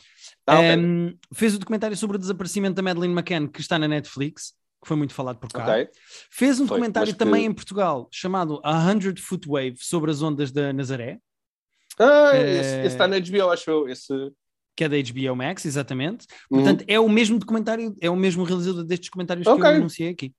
[0.45, 0.77] Ah, ok.
[0.77, 4.87] Um, fez o documentário sobre o desaparecimento da Madeleine McCann, que está na Netflix, que
[4.87, 5.63] foi muito falado por cá.
[5.63, 5.87] Ok.
[6.29, 10.21] Fez um Foi, documentário que- também em Portugal, chamado A Hundred Foot Wave, sobre as
[10.21, 11.19] ondas da Nazaré,
[11.97, 13.87] Ah, Eh, esse, esse está na HBO, acho eu.
[13.87, 14.11] Esse...
[14.75, 16.27] que é da HBO Max, exatamente.
[16.51, 16.59] Uhum.
[16.61, 19.61] Portanto, é o mesmo documentário, é o mesmo realizador destes comentários Ok.
[19.61, 20.33] que eu anunciei aqui.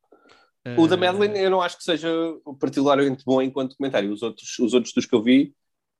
[0.77, 2.09] O da Uh, Madeline eu não acho que seja
[2.59, 4.13] particularmente bom enquanto documentário.
[4.13, 5.55] Os outros, os outros dos que eu vi,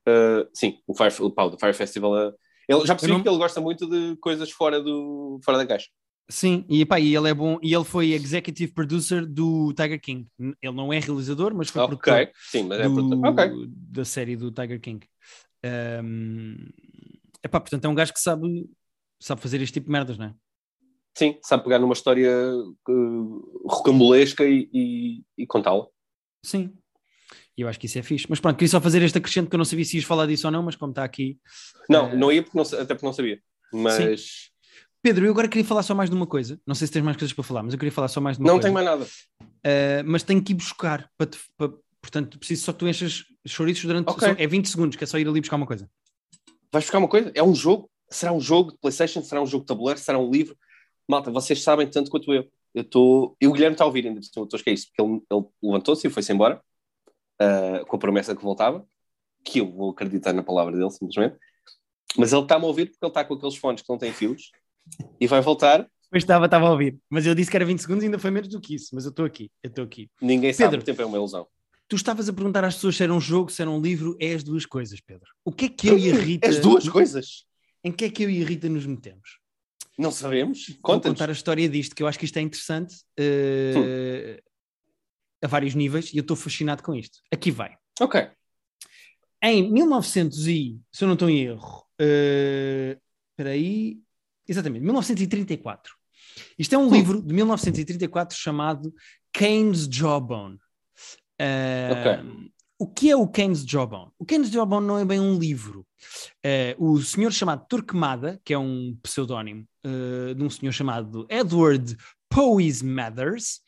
[0.09, 2.33] uh, sim, o Fire, o, pá, Fire Festival, uh,
[2.69, 5.89] ele, já percebi não- que ele gosta muito de coisas fora, do, fora da caixa.
[6.29, 10.27] Sim, e, epá, e ele é bom, e ele foi executive producer do Tiger King.
[10.41, 13.29] Ele não é realizador, mas foi produtor Ok, sim, mas é do- produtor.
[13.29, 13.67] Ok.
[13.69, 15.07] da série do Tiger King.
[16.03, 16.57] Um,
[17.45, 18.69] epá, portanto, é um gajo que sabe,
[19.21, 20.35] sabe fazer este tipo de merdas, não é?
[21.17, 22.31] Sim, sabe pegar numa história
[22.91, 25.87] uh, rocambolesca e, e, e contá-la.
[26.45, 26.73] Sim.
[27.57, 28.27] E eu acho que isso é fixe.
[28.29, 30.47] Mas pronto, queria só fazer este acrescento que eu não sabia se ias falar disso
[30.47, 31.39] ou não, mas como está aqui.
[31.89, 33.41] Não, Eh, não ia porque não, até porque não sabia.
[33.73, 34.51] Mas
[35.03, 36.61] Pedro, eu agora queria falar só mais de uma coisa.
[36.67, 38.43] Não sei se tens mais coisas para falar, mas eu queria falar só mais de
[38.43, 38.69] uma não coisa.
[38.69, 39.05] tem mais nada.
[39.43, 41.11] Uh, mas tenho que ir buscar.
[41.17, 44.09] Para te- para- portanto, preciso só que tu enchas chouriços durante.
[44.11, 44.29] Ok.
[44.29, 45.89] só- é 20 segundos, que é só ir ali buscar uma coisa.
[46.71, 47.33] Vais buscar uma coisa?
[47.35, 47.91] É um jogo?
[48.11, 49.23] Será um jogo de PlayStation?
[49.23, 49.99] Será um jogo de tabuleiro?
[49.99, 50.57] Será um livro?
[51.09, 52.49] Malta, vocês sabem tanto quanto eu.
[52.75, 53.37] Eu estou.
[53.41, 56.07] E o Guilherme está a ouvir ainda, estou a esquecer isso, porque ele, ele levantou-se
[56.07, 56.61] e foi-se embora
[57.39, 58.87] ah, com a promessa que voltava,
[59.45, 61.37] que eu vou acreditar na palavra dele, simplesmente.
[62.17, 64.51] Mas ele está-me a ouvir porque ele está com aqueles fones que não têm fios
[65.21, 65.89] e vai voltar.
[66.11, 66.99] Pois estava, estava a ouvir.
[67.11, 68.91] Mas eu disse que era 20 segundos e ainda foi menos do que isso.
[68.95, 70.09] Mas eu estou aqui, eu estou aqui.
[70.21, 70.83] Ninguém sabe, Pedro.
[70.83, 71.47] o tempo é uma ilusão.
[71.89, 74.33] Tu estavas a perguntar às pessoas se era um jogo, se era um livro, é
[74.33, 75.27] as duas coisas, Pedro.
[75.45, 76.49] O que é que eu e a Rita.
[76.49, 77.45] As duas coisas?
[77.85, 79.39] Em que é que eu e a Rita nos metemos?
[79.99, 80.69] Não sabemos?
[80.69, 81.19] Vou Conta-nos.
[81.19, 84.43] contar a história disto, que eu acho que isto é interessante eh,
[85.43, 87.19] a vários níveis e eu estou fascinado com isto.
[87.33, 87.77] Aqui vai.
[88.01, 88.29] Ok.
[89.43, 93.99] Em 1900 e, se eu não estou em erro, uh, espera aí,
[94.49, 95.95] exatamente, 1934.
[96.59, 96.93] Isto é um hum.
[96.93, 98.93] livro de 1934 chamado
[99.33, 100.57] Keynes Jawbone.
[101.41, 102.51] Uh, ok.
[102.79, 104.11] O que é o Keynes Jawbone?
[104.19, 105.87] O Keynes Jawbone não é bem um livro.
[106.45, 111.97] Uh, o senhor chamado Turkmada, que é um pseudónimo uh, de um senhor chamado Edward
[112.29, 113.61] Powys Mathers,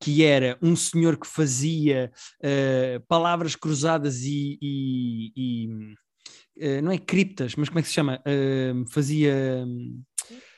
[0.00, 2.10] que era um senhor que fazia
[2.40, 8.22] uh, palavras cruzadas e, e, e não é criptas, mas como é que se chama?
[8.88, 9.66] fazia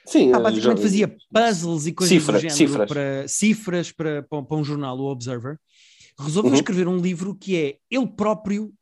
[0.07, 0.83] Sim, ah, basicamente já...
[0.83, 2.89] fazia puzzles e coisas Cifra, do género cifras.
[2.89, 5.59] para cifras para, para um jornal, o Observer
[6.19, 6.57] resolveu uhum.
[6.57, 8.73] escrever um livro que é ele próprio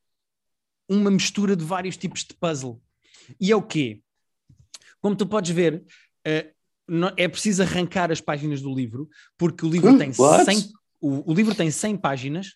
[0.88, 2.80] uma mistura de vários tipos de puzzle.
[3.40, 4.00] E é o quê?
[5.00, 5.84] Como tu podes ver,
[6.26, 11.30] uh, é preciso arrancar as páginas do livro, porque o livro hum, tem 100, o,
[11.30, 12.54] o, livro tem 100 páginas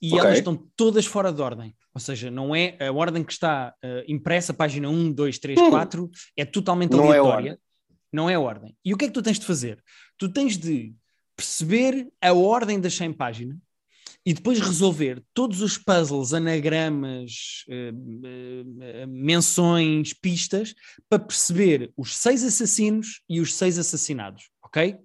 [0.00, 0.20] e okay.
[0.20, 1.74] elas estão todas fora de ordem.
[1.92, 5.70] Ou seja, não é a ordem que está uh, impressa, página 1, 2, 3, hum.
[5.70, 7.52] 4, é totalmente não é aleatória.
[7.52, 7.64] É
[8.14, 8.76] não é ordem.
[8.84, 9.82] E o que é que tu tens de fazer?
[10.16, 10.94] Tu tens de
[11.36, 13.56] perceber a ordem das 100 páginas
[14.24, 20.74] e depois resolver todos os puzzles, anagramas, uh, uh, menções, pistas,
[21.08, 24.96] para perceber os seis assassinos e os seis assassinados, ok?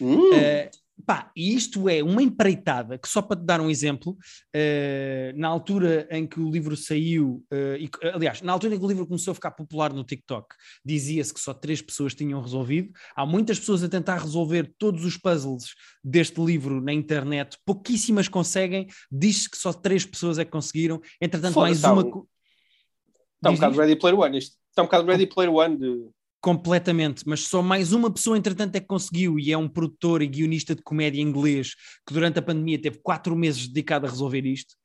[0.00, 0.70] Uh,
[1.04, 5.46] Pá, e isto é uma empreitada que, só para te dar um exemplo, uh, na
[5.46, 9.06] altura em que o livro saiu, uh, e, aliás, na altura em que o livro
[9.06, 10.46] começou a ficar popular no TikTok,
[10.84, 12.90] dizia-se que só três pessoas tinham resolvido.
[13.14, 18.86] Há muitas pessoas a tentar resolver todos os puzzles deste livro na internet, pouquíssimas conseguem.
[19.12, 21.00] Diz-se que só três pessoas é que conseguiram.
[21.20, 22.00] Entretanto, mais uma.
[22.02, 24.38] Está um bocado Ready Player One.
[24.38, 26.08] Isto está um bocado Ready Player One de
[26.40, 30.26] completamente, mas só mais uma pessoa, entretanto, é que conseguiu, e é um produtor e
[30.26, 31.74] guionista de comédia inglês
[32.06, 34.76] que durante a pandemia teve quatro meses dedicado a resolver isto.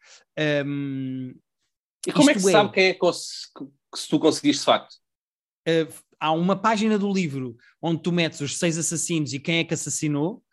[0.65, 1.33] Um,
[2.07, 4.93] e como é que se é, sabe quem é que, se tu conseguiste de facto?
[5.67, 9.63] Uh, há uma página do livro onde tu metes os seis assassinos e quem é
[9.63, 10.43] que assassinou,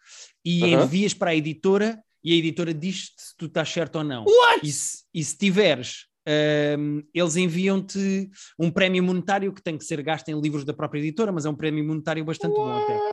[0.45, 4.25] e envias para a editora, e a editora diz-te se tu estás certo ou não.
[4.25, 4.67] What?
[4.67, 6.07] E se, e se tiveres
[7.15, 11.33] eles enviam-te um prémio monetário que tem que ser gasto em livros da própria editora,
[11.33, 12.87] mas é um prémio monetário bastante What?
[12.87, 13.11] bom até.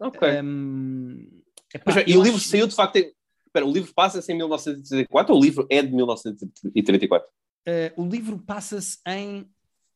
[0.00, 0.42] Ok.
[0.42, 1.42] Um,
[1.74, 2.48] epá, e o livro acho...
[2.48, 2.96] saiu de facto.
[2.96, 3.12] Em...
[3.46, 7.28] Espera, o livro passa-se em 1934 ou o livro é de 1934?
[7.68, 9.46] Uh, o livro passa-se em.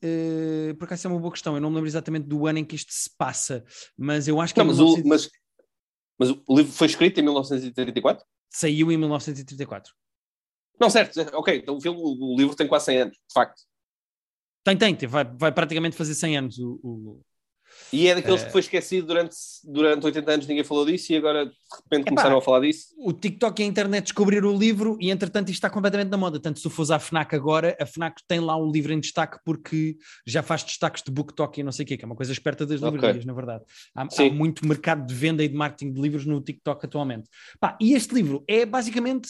[0.05, 2.64] Uh, por acaso é uma boa questão, eu não me lembro exatamente do ano em
[2.64, 3.64] que isto se passa,
[3.97, 4.61] mas eu acho que.
[4.61, 5.03] Não, é mas, 19...
[5.03, 5.31] o, mas,
[6.19, 8.25] mas o livro foi escrito em 1934?
[8.51, 9.93] Saiu em 1934.
[10.79, 13.62] Não, certo, ok, então o, filme, o livro tem quase 100 anos, de facto.
[14.64, 16.81] Tem, tem, vai, vai praticamente fazer 100 anos o...
[16.83, 17.20] o...
[17.93, 18.47] E é daqueles é...
[18.47, 22.11] que foi esquecido durante, durante 80 anos, ninguém falou disso e agora de repente Epá,
[22.11, 22.87] começaram a falar disso.
[22.99, 26.41] O TikTok e a internet descobriram o livro e entretanto isto está completamente na moda.
[26.41, 29.39] Tanto se tu fores à FNAC agora, a FNAC tem lá o livro em destaque
[29.45, 29.97] porque
[30.27, 32.66] já faz destaques de BookTok e não sei o quê, que é uma coisa esperta
[32.66, 33.27] das livrarias, okay.
[33.27, 33.64] na verdade.
[33.95, 37.29] Há, há, muito mercado de venda e de marketing de livros no TikTok atualmente.
[37.61, 39.29] Pá, e este livro é basicamente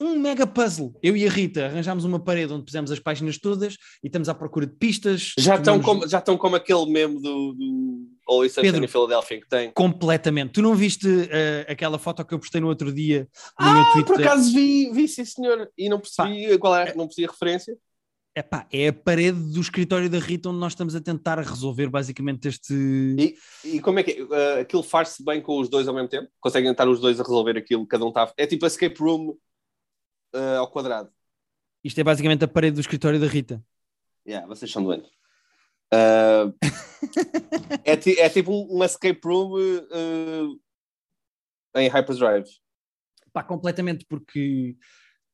[0.00, 0.94] um mega puzzle.
[1.02, 4.34] Eu e a Rita arranjámos uma parede onde pusemos as páginas todas e estamos à
[4.34, 5.32] procura de pistas.
[5.38, 9.48] Já estão como, já estão como aquele meme do, do Always Sunshine em Filadélfia que
[9.48, 9.70] tem.
[9.72, 10.52] Completamente.
[10.52, 13.28] Tu não viste uh, aquela foto que eu postei no outro dia
[13.58, 14.14] no ah, meu Twitter?
[14.16, 17.30] por acaso vi, vi sim senhor, e não percebi Pá, qual é, não percebi a
[17.30, 17.76] referência.
[18.34, 21.88] É pá, é a parede do escritório da Rita onde nós estamos a tentar resolver
[21.88, 22.74] basicamente este...
[23.18, 23.34] E,
[23.64, 24.22] e como é que é?
[24.22, 26.28] Uh, aquilo faz-se bem com os dois ao mesmo tempo?
[26.38, 28.30] Conseguem estar os dois a resolver aquilo, cada um está...
[28.36, 29.38] É tipo a escape room
[30.34, 31.10] uh, ao quadrado.
[31.82, 33.62] Isto é basicamente a parede do escritório da Rita.
[34.26, 35.10] Yeah, vocês são doentes.
[35.92, 36.52] Uh,
[37.84, 40.60] é, é, tipo um, escape room uh,
[41.76, 42.48] em Hyperdrive.
[43.32, 44.76] Pá, completamente, porque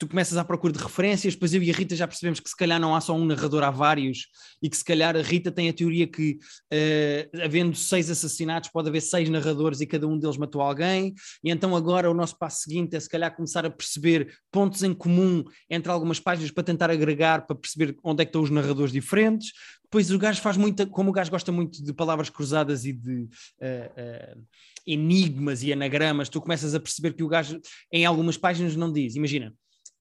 [0.03, 2.57] tu começas à procura de referências, depois eu e a Rita já percebemos que se
[2.57, 4.26] calhar não há só um narrador, há vários,
[4.61, 6.40] e que se calhar a Rita tem a teoria que,
[6.72, 11.53] uh, havendo seis assassinatos, pode haver seis narradores e cada um deles matou alguém, e
[11.53, 15.44] então agora o nosso passo seguinte é se calhar começar a perceber pontos em comum
[15.70, 19.53] entre algumas páginas para tentar agregar, para perceber onde é que estão os narradores diferentes.
[19.84, 23.28] Depois o gajo faz muita, como o gajo gosta muito de palavras cruzadas e de.
[23.61, 24.42] Uh, uh,
[24.86, 27.61] enigmas e anagramas, tu começas a perceber que o gajo
[27.92, 29.14] em algumas páginas não diz.
[29.14, 29.55] Imagina,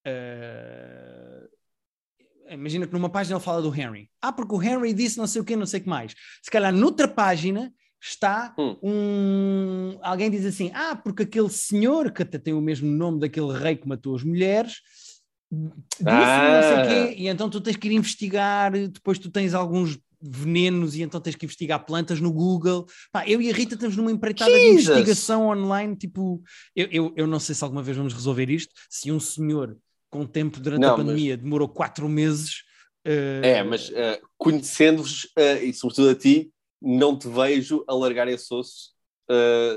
[0.08, 1.48] Uh,
[2.54, 4.10] imagina que numa página ele fala do Henry.
[4.22, 6.14] Ah, porque o Henry disse não sei o que, não sei o que mais.
[6.42, 8.78] Se calhar noutra página está hum.
[8.82, 10.00] um.
[10.02, 13.76] Alguém diz assim: Ah, porque aquele senhor que até tem o mesmo nome daquele rei
[13.76, 14.82] que matou as mulheres.
[15.52, 16.62] Disse ah.
[16.62, 18.72] não sei o quê, e então tu tens que ir investigar.
[18.72, 22.86] Depois tu tens alguns venenos e então tens que investigar plantas no Google.
[23.12, 24.86] Pá, eu e a Rita estamos numa empreitada Jesus.
[24.86, 25.96] de investigação online.
[25.96, 26.42] Tipo,
[26.76, 28.74] eu, eu, eu não sei se alguma vez vamos resolver isto.
[28.90, 29.78] Se um senhor
[30.12, 31.44] com tempo durante não, a pandemia, mas...
[31.44, 32.70] demorou quatro meses
[33.06, 36.52] Uh, É, mas uh, conhecendo-vos uh, e sobretudo a ti,
[36.82, 38.92] não te vejo alargar esse osso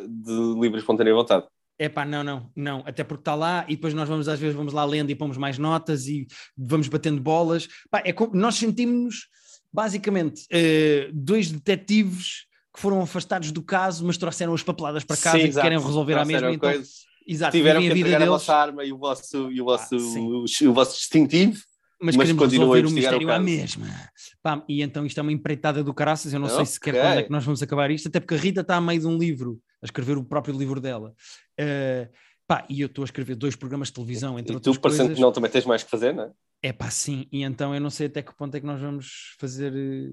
[0.09, 1.47] de livre e espontânea vontade.
[1.78, 4.57] É pá, não, não, não, até porque está lá e depois nós vamos às vezes
[4.57, 6.26] vamos lá lendo e pomos mais notas e
[6.57, 7.68] vamos batendo bolas.
[7.89, 9.28] Pá, é como, nós sentimos-nos
[9.72, 10.49] basicamente
[11.12, 15.49] dois detetives que foram afastados do caso, mas trouxeram as papeladas para casa Sim, e
[15.49, 15.64] exato.
[15.64, 16.57] querem resolver à Trouxeram mesma.
[16.57, 16.91] Então, coisa.
[17.27, 19.95] Exato, Tiveram que a entregar a deles, vossa arma e o vosso, e o vosso,
[19.97, 21.61] Ah, o, o vosso distintivo.
[22.01, 23.87] mas, mas queremos a resolver o mistério à mesma.
[24.43, 27.22] Pá, e então isto é uma empreitada do caraças, eu não sei sequer quando é
[27.22, 29.59] que nós vamos acabar isto, até porque a Rita está a meio de um livro,
[29.83, 31.14] a escrever o próprio livro dela.
[31.59, 32.09] Eh,
[32.47, 35.05] pá, e eu estou a escrever dois programas de televisão, entre E outras tu, parecendo
[35.09, 35.16] coisas.
[35.18, 36.31] que não, também tens mais que fazer, não é?
[36.62, 39.35] É pá, sim, e então eu não sei até que ponto é que nós vamos
[39.39, 40.11] fazer eh,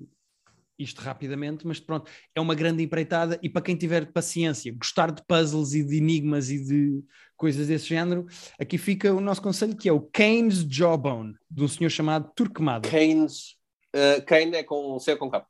[0.82, 5.24] isto rapidamente, mas pronto, é uma grande empreitada e para quem tiver paciência, gostar de
[5.26, 7.04] puzzles e de enigmas e de
[7.38, 8.26] coisas desse género,
[8.60, 12.88] aqui fica o nosso conselho que é o Keynes Jawbone, de um senhor chamado Turquemada,
[12.90, 13.56] Keynes.
[13.94, 15.46] Uh, Kane é com C ou com K?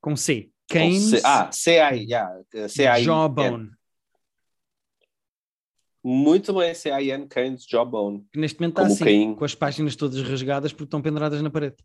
[0.00, 0.50] com C.
[0.70, 1.22] Com Keynes C.
[1.24, 2.40] Ah, C-I, yeah.
[2.68, 3.04] C-I-N.
[3.04, 3.70] Jawbone,
[6.02, 8.24] Muito bem, C-I-N, Keynes Jawbone.
[8.34, 9.34] neste momento está Como assim, Caim.
[9.34, 11.76] com as páginas todas rasgadas porque estão penduradas na parede.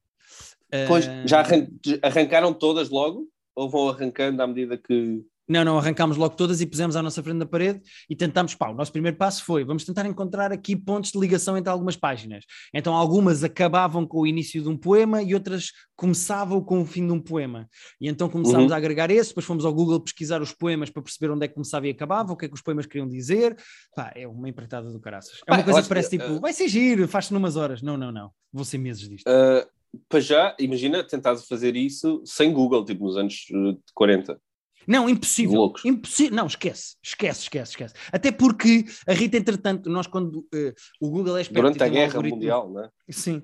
[0.87, 1.67] Pois, Eh, já arran-
[2.01, 3.27] arrancaram todas logo?
[3.55, 5.21] Ou vão arrancando à medida que.
[5.47, 8.67] Não, não, arrancámos logo todas e pusemos à nossa frente da parede e tentámos, pá,
[8.69, 12.43] o nosso primeiro passo foi, vamos tentar encontrar aqui pontos de ligação entre algumas páginas.
[12.73, 17.05] Então algumas acabavam com o início de um poema e outras começavam com o fim
[17.05, 17.69] de um poema.
[18.01, 18.73] E então começámos Uhum.
[18.73, 21.53] a agregar esse, depois fomos ao Google pesquisar os poemas para perceber onde é que
[21.53, 23.55] começava e acabava, o que é que os poemas queriam dizer.
[23.95, 25.37] Pá, é uma empreitada do caraças.
[25.43, 27.55] É Pá, uma eu coisa que parece que, tipo, uh, vai ser giro, faz-se numas
[27.55, 27.83] horas.
[27.83, 28.31] Não, não, não.
[28.51, 29.27] Vou ser meses disto.
[29.29, 29.63] Uh,
[30.09, 34.39] para já, imagina tentar fazer isso sem Google, tipo nos anos uh, 40.
[34.87, 35.55] Não, impossível.
[35.55, 35.83] Loucos.
[35.83, 36.35] Impossível.
[36.35, 37.93] Não, esquece, esquece, esquece, esquece.
[38.11, 41.89] Até porque a Rita, entretanto, nós quando eh, o Google é esperto Durante a um
[41.89, 42.89] Guerra algoritmo- Mundial, não é?
[43.09, 43.41] Sim.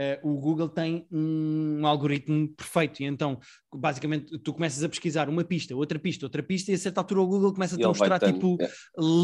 [0.00, 3.40] Eh, o Google tem um algoritmo perfeito e então
[3.74, 7.20] basicamente tu começas a pesquisar uma pista, outra pista, outra pista e a certa altura
[7.20, 8.74] o Google começa a te mostrar tipo yeah.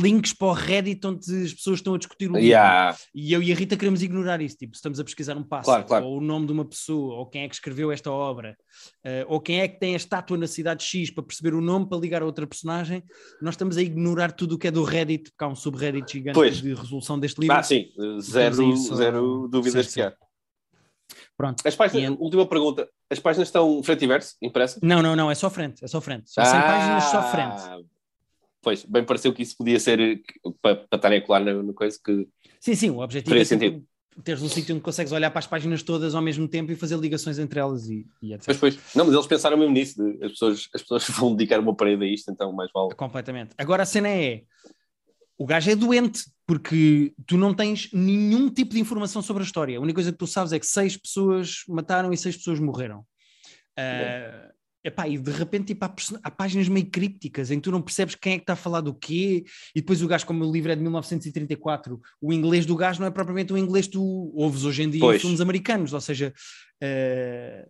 [0.02, 2.48] links para o Reddit onde as pessoas estão a discutir o livro.
[2.48, 2.96] Yeah.
[3.14, 5.66] E eu e a Rita queremos ignorar isso, tipo, se estamos a pesquisar um passo,
[5.66, 6.06] Claro, claro.
[6.06, 8.56] ou o nome de uma pessoa, ou quem é que escreveu esta obra,
[9.04, 11.88] eh, ou quem é que tem a estátua na cidade X para perceber o nome,
[11.88, 13.04] para ligar a outra personagem,
[13.40, 16.34] nós estamos a ignorar tudo o que é do Reddit, porque há um subreddit gigante
[16.34, 16.60] Pois.
[16.60, 17.56] de resolução deste livro.
[17.56, 17.86] Ah, sim,
[18.20, 20.12] zero, zero dúvidas Sim, que há.
[21.36, 21.66] Pronto.
[21.66, 22.88] As páginas, última pergunta.
[23.10, 24.80] As páginas estão frente e verso, impressas?
[24.82, 26.30] Não, não, não, é só frente, é só frente.
[26.30, 27.54] São 100 páginas só frente.
[27.56, 27.78] Ah,
[28.62, 30.22] Pois, bem pareceu que isso podia ser
[30.62, 32.26] para, para estarem a colar na, na coisa que.
[32.58, 33.84] Sim, sim, o objetivo é sentido.
[34.24, 36.96] teres um sítio onde consegues olhar para as páginas todas ao mesmo tempo e fazer
[36.98, 38.46] ligações entre elas e, e etc.
[38.46, 38.78] Pois, pois.
[38.94, 40.02] Não, mas eles pensaram mesmo nisso.
[40.02, 42.94] de- as, pessoas, as pessoas vão dedicar uma parede a isto, então mais vale.
[42.94, 43.50] Completamente.
[43.58, 44.44] Agora a cena é:
[45.38, 49.78] o gajo é doente, porque tu não tens nenhum tipo de informação sobre a história.
[49.78, 53.04] A única coisa que tu sabes é que seis pessoas mataram e seis pessoas morreram.
[53.76, 54.50] Ah,
[54.84, 58.14] epá, e de repente tipo, há, há páginas meio crípticas em que tu não percebes
[58.14, 60.70] quem é que está a falar do quê, e depois o gajo, como o livro
[60.70, 64.64] é de 1934, o inglês do gajo não é propriamente o inglês que tu ouves
[64.64, 65.22] hoje em dia em Pois.
[65.22, 66.32] filmes americanos, ou seja,
[66.82, 67.66] ah,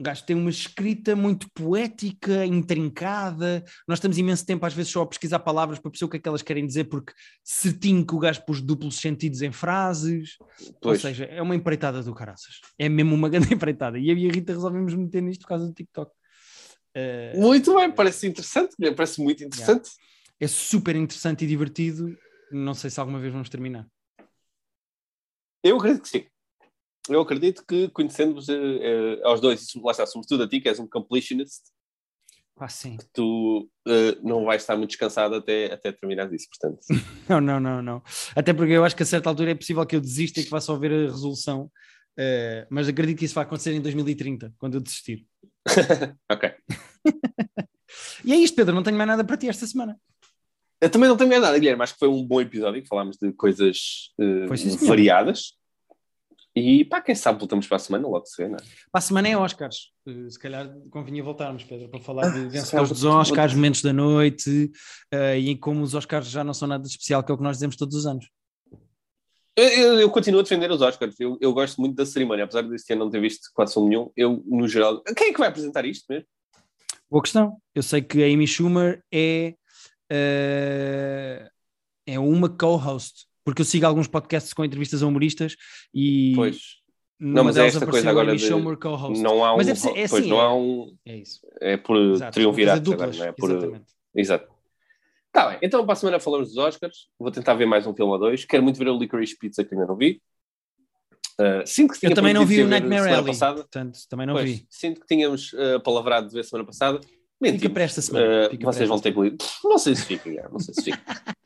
[0.00, 3.62] o gajo tem uma escrita muito poética, intrincada.
[3.86, 6.20] Nós estamos imenso tempo, às vezes, só a pesquisar palavras para perceber o que é
[6.20, 7.12] que elas querem dizer, porque
[7.44, 10.38] certinho que o gajo pôs duplos sentidos em frases.
[10.80, 11.04] Pois.
[11.04, 12.60] Ou seja, é uma empreitada do caraças.
[12.78, 13.98] É mesmo uma grande empreitada.
[13.98, 16.10] E eu e a Rita resolvemos meter nisto por causa do TikTok.
[16.94, 18.74] Eh, Muito bem, parece interessante.
[18.96, 19.90] Parece muito interessante.
[20.40, 22.16] é super interessante e divertido.
[22.50, 23.86] Não sei se alguma vez vamos terminar.
[25.62, 26.26] Eu acredito que sim.
[27.08, 30.86] Eu acredito que, conhecendo-vos eh, aos dois, lá está, sobretudo a ti, que és um
[30.86, 31.62] completionist,
[32.56, 32.96] Ah, sim.
[33.12, 36.46] tu eh, não vais estar muito descansado até, até terminar isso.
[36.48, 36.80] Portanto,
[37.28, 38.02] Não, não, não, não.
[38.36, 40.50] Até porque eu acho que a certa altura é possível que eu desista e que
[40.50, 41.70] vá só ver a resolução.
[42.18, 45.26] Eh, mas acredito que isso vai acontecer em 2030, quando eu desistir.
[46.30, 46.52] ok.
[48.24, 48.74] E é isto, Pedro.
[48.74, 49.98] Não tenho mais nada para ti esta semana.
[50.80, 51.82] Eu também não tenho mais nada, Guilherme.
[51.82, 54.12] Acho que foi um bom episódio, que falámos de coisas
[54.56, 54.78] senhor.
[54.86, 55.54] variadas.
[56.54, 58.60] E pá, quem sabe voltamos para a semana, logo se vê, não é?
[58.60, 59.92] Para a semana é Oscars.
[60.06, 63.12] Eh, Se calhar convinha voltarmos, Pedro, para falar de Ah, se vencedores calhar dos vou-
[63.20, 64.70] Oscars, momentos da noite
[65.12, 67.44] eh, e como os Oscars já não são nada de especial, que é o que
[67.44, 68.28] nós dizemos todos os anos.
[69.56, 71.18] Eu, eu- eu continuo a defender os Oscars.
[71.20, 74.10] Eu, eu gosto muito da cerimónia, apesar deste ano não ter visto quase filme nenhum.
[74.16, 75.02] Eu, no geral.
[75.16, 76.26] Quem é que vai apresentar isto mesmo?
[77.08, 77.58] Boa questão.
[77.74, 79.54] Eu sei que a Amy Schumer é,
[80.10, 81.50] eh,
[82.06, 85.56] é uma co-host, porque eu sigo alguns podcasts com entrevistas a humoristas
[85.92, 86.80] e Pois.
[87.18, 88.48] Não, mas é esta coisa agora de-.
[89.20, 89.56] Não há um.
[89.58, 90.96] Mas ser- é pois, assim, não é- há um.
[91.04, 91.40] É isso.
[91.60, 92.32] É por Exato.
[92.32, 93.32] triunvirato Fazer agora, não é?
[93.32, 93.84] Por, Exatamente.
[94.14, 94.48] Exato.
[95.30, 97.08] Tá bem, então para a semana falamos dos Oscars.
[97.18, 98.44] Vou tentar ver mais um filme ou dois.
[98.46, 100.22] Quero muito ver o Licorice Pizza que ainda não vi.
[101.38, 103.56] Uh, sinto que Eu também não vi o Nightmare semana Alley, Passada.
[103.56, 104.66] portanto, também não Pois, vi.
[104.70, 107.00] Sinto que tínhamos uh, palavrado de ver semana passada.
[107.00, 107.72] Fica Mentimos.
[107.72, 108.46] para esta semana.
[108.46, 111.00] Uh, fica vocês vão ter que Não sei se fica, não sei se fica.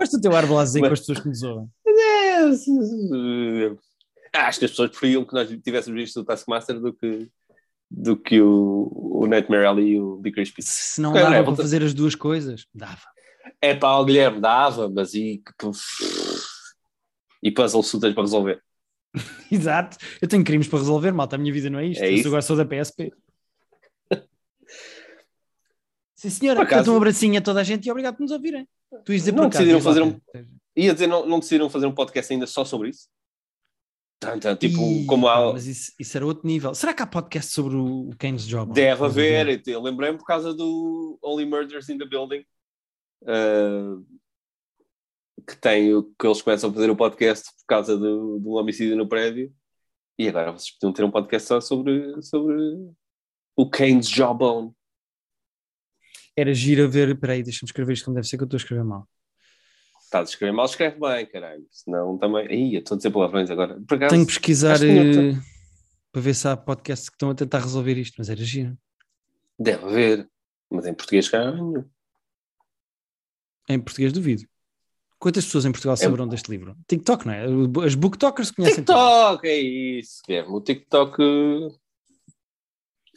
[0.00, 1.68] Gosto do teu ar blasé com as pessoas que nos ouvem.
[1.86, 2.38] É,
[4.32, 7.28] Acho que as pessoas preferiam que nós tivéssemos visto o Taskmaster do que,
[7.90, 10.70] do que o, o Nightmare Alley e o Licorice Pizza.
[10.72, 13.02] Se não dava é, para fazer as duas coisas, dava.
[13.60, 15.42] É para o Guilherme, dava, mas e.
[17.42, 18.62] E puzzle sutas para resolver.
[19.50, 19.96] Exato.
[20.20, 21.36] Eu tenho crimes para resolver, malta.
[21.36, 22.02] A minha vida não é isto.
[22.02, 22.28] É Eu isso.
[22.28, 23.12] agora sou da PSP.
[26.20, 26.62] Sim, senhora.
[26.62, 28.68] Acaso- um abracinho a toda a gente e obrigado por nos ouvirem.
[29.06, 30.20] Tu ias dizer Não por acaso, decidiram fazer um-.
[30.76, 33.08] Ia dizer, não, não decidiram fazer um podcast ainda só sobre isso?
[34.20, 35.50] Tan, tan, tipo, Ih, como há.
[35.54, 36.74] Mas isso, isso era outro nível.
[36.74, 38.70] Será que há podcast sobre o Kane's Job?
[38.74, 42.44] Deve haver, eu lembrei-me por causa do Only Murders in the Building.
[43.22, 44.04] uh,
[45.46, 49.08] que tem que eles começam a fazer o podcast por causa do, do homicídio no
[49.08, 49.50] prédio.
[50.18, 52.56] E agora vocês podiam ter um podcast só sobre, sobre
[53.56, 54.72] o Kane's Jawbone.
[56.40, 57.18] Era giro a ver.
[57.18, 59.06] Peraí, deixa-me escrever isto como deve ser que eu estou a escrever mal.
[60.02, 61.66] Estás a escrever mal, escreve bem, caralho.
[61.70, 62.46] Senão também.
[62.50, 63.74] Ih, eu estou a dizer palavrões agora.
[63.74, 65.34] Acaso, Tenho que pesquisar que eh,
[66.10, 68.76] para ver se há podcasts que estão a tentar resolver isto, mas era giro.
[69.58, 70.28] Deve haver.
[70.70, 71.88] Mas em português, caralho.
[73.68, 74.44] Em português, duvido.
[75.18, 76.74] Quantas pessoas em Portugal É- saberão deste livro?
[76.88, 77.44] TikTok, não é?
[77.84, 78.78] As booktokers conhecem.
[78.78, 80.54] TikTok, é isso, Guilherme.
[80.54, 81.18] O TikTok.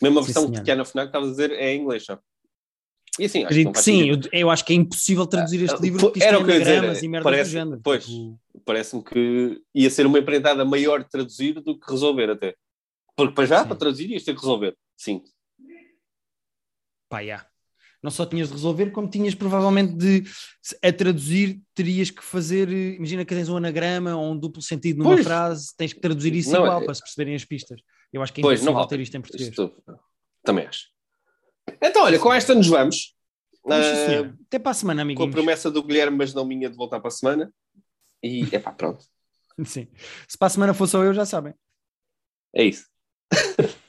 [0.01, 2.19] Mesmo a versão que há na FNAC, estava a dizer, é em inglês só.
[3.20, 5.99] E assim, acho que sim, eu, eu acho que é impossível traduzir este Ah, livro
[5.99, 7.82] porque isto era é o que dizer, e merda parece- do género.
[7.84, 8.05] pois.
[8.05, 12.55] Tipo, Parece-me que ia ser uma empreitada maior de traduzir do que resolver até.
[13.16, 13.68] Porque para já, Sim.
[13.68, 14.76] para traduzir, ias ter que resolver.
[14.97, 15.22] Sim.
[17.09, 17.20] pá.
[18.01, 20.24] Não só tinhas de resolver, como tinhas provavelmente de,
[20.84, 24.97] a traduzir, terias que fazer, eh, imagina que tens um anagrama ou um duplo sentido
[24.97, 25.24] numa Pois.
[25.24, 27.80] frase, tens que traduzir isso Não, igual é- para se perceberem as pistas.
[28.11, 29.49] Eu acho que é Pois, impossível não ter isto em português.
[29.49, 29.72] Isto-
[30.43, 30.88] Também acho.
[31.82, 33.16] Então, olha, com esta nos vamos.
[34.05, 34.36] Senhor.
[34.47, 37.07] Até para a semana, com a promessa do Guilherme, mas não minha, de voltar para
[37.07, 37.53] a semana.
[38.22, 39.05] E, epá, pronto.
[39.66, 39.88] Sim.
[40.28, 41.53] Se para a semana for só eu, já sabem.
[42.53, 42.88] É isso.